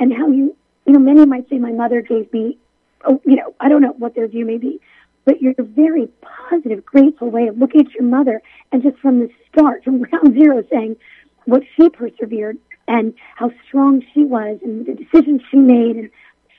[0.00, 2.58] and how you, you know, many might say my mother gave me,
[3.04, 4.80] oh, you know, I don't know what their view may be,
[5.24, 6.08] but your very
[6.48, 8.42] positive, grateful way of looking at your mother
[8.72, 10.96] and just from the start, from ground zero, saying
[11.44, 16.10] what she persevered and how strong she was and the decisions she made and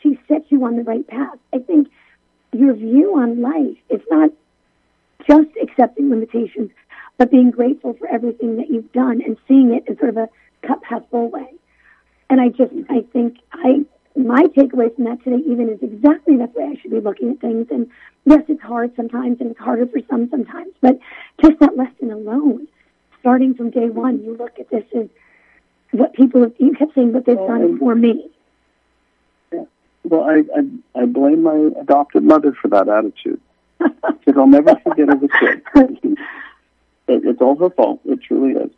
[0.02, 1.38] she set you on the right path.
[1.52, 1.90] I think
[2.54, 4.30] your view on life is not
[5.28, 6.70] just accepting limitations,
[7.18, 10.30] but being grateful for everything that you've done and seeing it as sort of a
[10.66, 11.54] cup half full way.
[12.30, 13.86] And I just, I think I,
[14.16, 17.40] my takeaway from that today even is exactly that way I should be looking at
[17.40, 17.68] things.
[17.70, 17.90] And
[18.26, 21.00] yes, it's hard sometimes and it's harder for some sometimes, but
[21.42, 22.68] just that lesson alone,
[23.20, 25.08] starting from day one, you look at this as
[25.92, 28.30] what people have, you kept saying what they've well, done for me.
[29.54, 29.66] Yeah.
[30.04, 33.40] Well, I, I, I blame my adopted mother for that attitude.
[33.80, 35.62] because I'll never forget as a kid.
[37.08, 38.02] It, it's all her fault.
[38.06, 38.72] It truly is.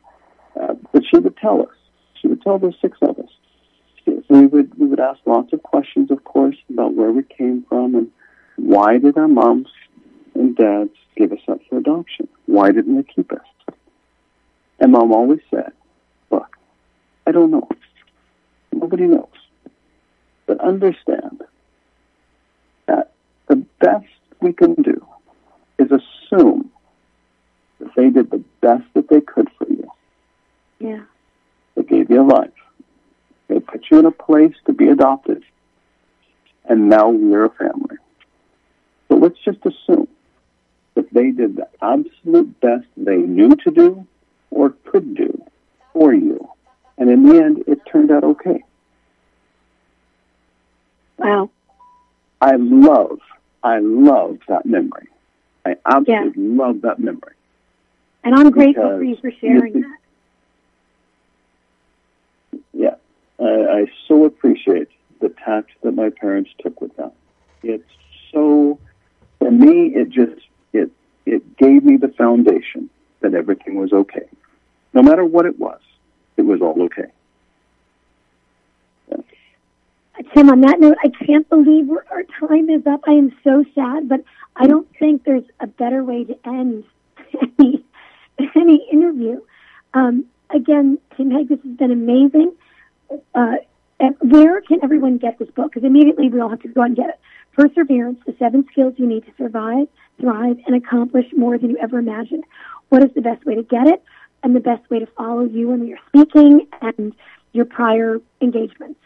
[0.59, 1.75] Uh, but she would tell us.
[2.21, 3.30] She would tell the six of us.
[4.30, 7.95] We would we would ask lots of questions, of course, about where we came from
[7.95, 8.09] and
[8.55, 9.67] why did our moms
[10.34, 12.28] and dads give us up for adoption?
[12.45, 13.75] Why didn't they keep us?
[14.80, 15.73] And mom always said,
[16.32, 16.57] "Look,
[17.25, 17.67] I don't know.
[18.71, 19.28] Nobody knows.
[20.45, 21.43] But understand
[22.86, 23.11] that
[23.47, 24.05] the best
[24.41, 25.05] we can do
[25.78, 26.71] is assume
[27.97, 29.91] they did the best that they could for you.
[30.79, 31.01] Yeah.
[31.75, 32.51] They gave you a life.
[33.47, 35.43] They put you in a place to be adopted.
[36.69, 37.97] And now we're a family.
[39.07, 40.07] So let's just assume
[40.93, 44.05] that they did the absolute best they knew to do
[44.51, 45.43] or could do
[45.91, 46.47] for you.
[46.99, 48.63] And in the end, it turned out okay.
[51.17, 51.49] Wow.
[52.41, 53.19] I love,
[53.63, 55.07] I love that memory.
[55.65, 56.63] I absolutely yeah.
[56.63, 57.33] love that memory.
[58.28, 59.97] And I'm grateful for you for sharing that.
[62.73, 62.95] Yeah,
[63.39, 64.89] I, I so appreciate
[65.21, 67.13] the tact that my parents took with that.
[67.63, 67.88] It's
[68.34, 68.80] so,
[69.39, 70.91] for me, it just, it,
[71.25, 72.89] it gave me the foundation
[73.21, 74.28] that everything was okay.
[74.93, 75.80] No matter what it was,
[76.36, 77.09] it was all okay.
[79.09, 79.17] Yeah.
[80.34, 83.05] Tim, on that note, I can't believe our time is up.
[83.07, 84.25] I am so sad, but
[84.57, 86.84] I don't think there's a better way to end
[87.57, 87.86] any
[88.55, 89.41] any interview.
[89.93, 92.53] Um, again, Tim Hague, this has been amazing.
[93.33, 93.55] Uh,
[94.19, 95.73] where can everyone get this book?
[95.73, 97.19] Because immediately we all have to go and get it.
[97.53, 99.88] Perseverance, the seven skills you need to survive,
[100.19, 102.43] thrive, and accomplish more than you ever imagined.
[102.89, 104.03] What is the best way to get it
[104.43, 107.13] and the best way to follow you when you're speaking and
[107.53, 108.99] your prior engagements?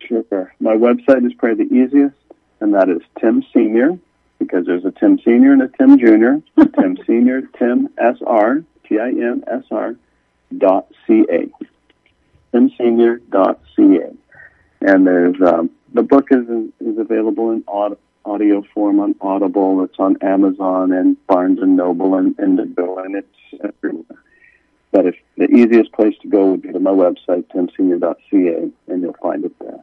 [0.00, 0.52] Sure.
[0.60, 2.16] My website is probably the easiest,
[2.60, 3.98] and that is Tim Senior,
[4.38, 6.42] because there's a Tim Senior and a Tim Junior.
[6.78, 9.96] Tim Senior, Tim S R T I M S R
[10.56, 11.48] dot C A.
[12.52, 14.12] Tim Senior dot C A.
[14.80, 16.46] And there's um, the book is
[16.80, 17.64] is available in
[18.24, 19.84] audio form on Audible.
[19.84, 24.18] It's on Amazon and Barnes and Noble and Indigo, and it's everywhere.
[24.92, 29.16] But if the easiest place to go would be to my website, timsenior.ca, and you'll
[29.20, 29.82] find it there.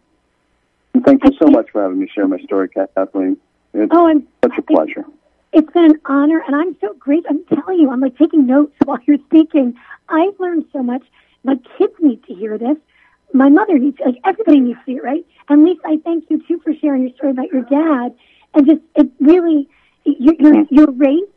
[0.93, 3.37] And thank you so much for having me share my story, Kathleen.
[3.73, 5.05] It's oh, I'm, such a pleasure.
[5.53, 7.25] It's been an honor, and I'm so great.
[7.29, 9.75] I'm telling you, I'm like taking notes while you're speaking.
[10.09, 11.03] I've learned so much.
[11.43, 12.77] My kids need to hear this.
[13.33, 15.25] My mother needs, to like everybody needs to hear, right?
[15.47, 18.13] And Lisa, I thank you too for sharing your story about your dad.
[18.53, 19.69] And just, it really,
[20.03, 20.67] your your, mm.
[20.69, 21.29] your race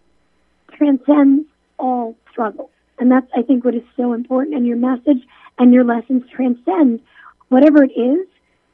[0.73, 1.47] transcends
[1.79, 4.57] all struggles, and that's I think what is so important.
[4.57, 5.23] And your message
[5.59, 7.01] and your lessons transcend
[7.49, 8.27] whatever it is.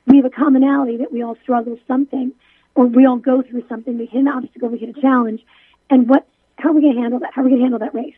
[0.06, 2.32] We have a commonality that we all struggle something
[2.80, 3.98] or we all go through something.
[3.98, 5.42] We hit an obstacle, we hit a challenge,
[5.90, 6.26] and what?
[6.56, 7.32] How are we going to handle that?
[7.34, 8.16] How are we going to handle that race?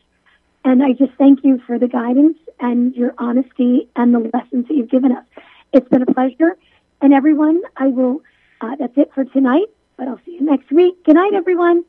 [0.65, 4.75] And I just thank you for the guidance and your honesty and the lessons that
[4.75, 5.25] you've given us.
[5.73, 6.57] It's been a pleasure.
[7.01, 8.23] And everyone, I will,
[8.61, 11.05] uh, that's it for tonight, but I'll see you next week.
[11.05, 11.85] Good night, everyone.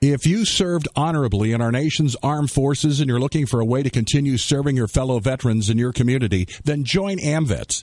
[0.00, 3.82] If you served honorably in our nation's armed forces and you're looking for a way
[3.82, 7.82] to continue serving your fellow veterans in your community, then join AMVETS.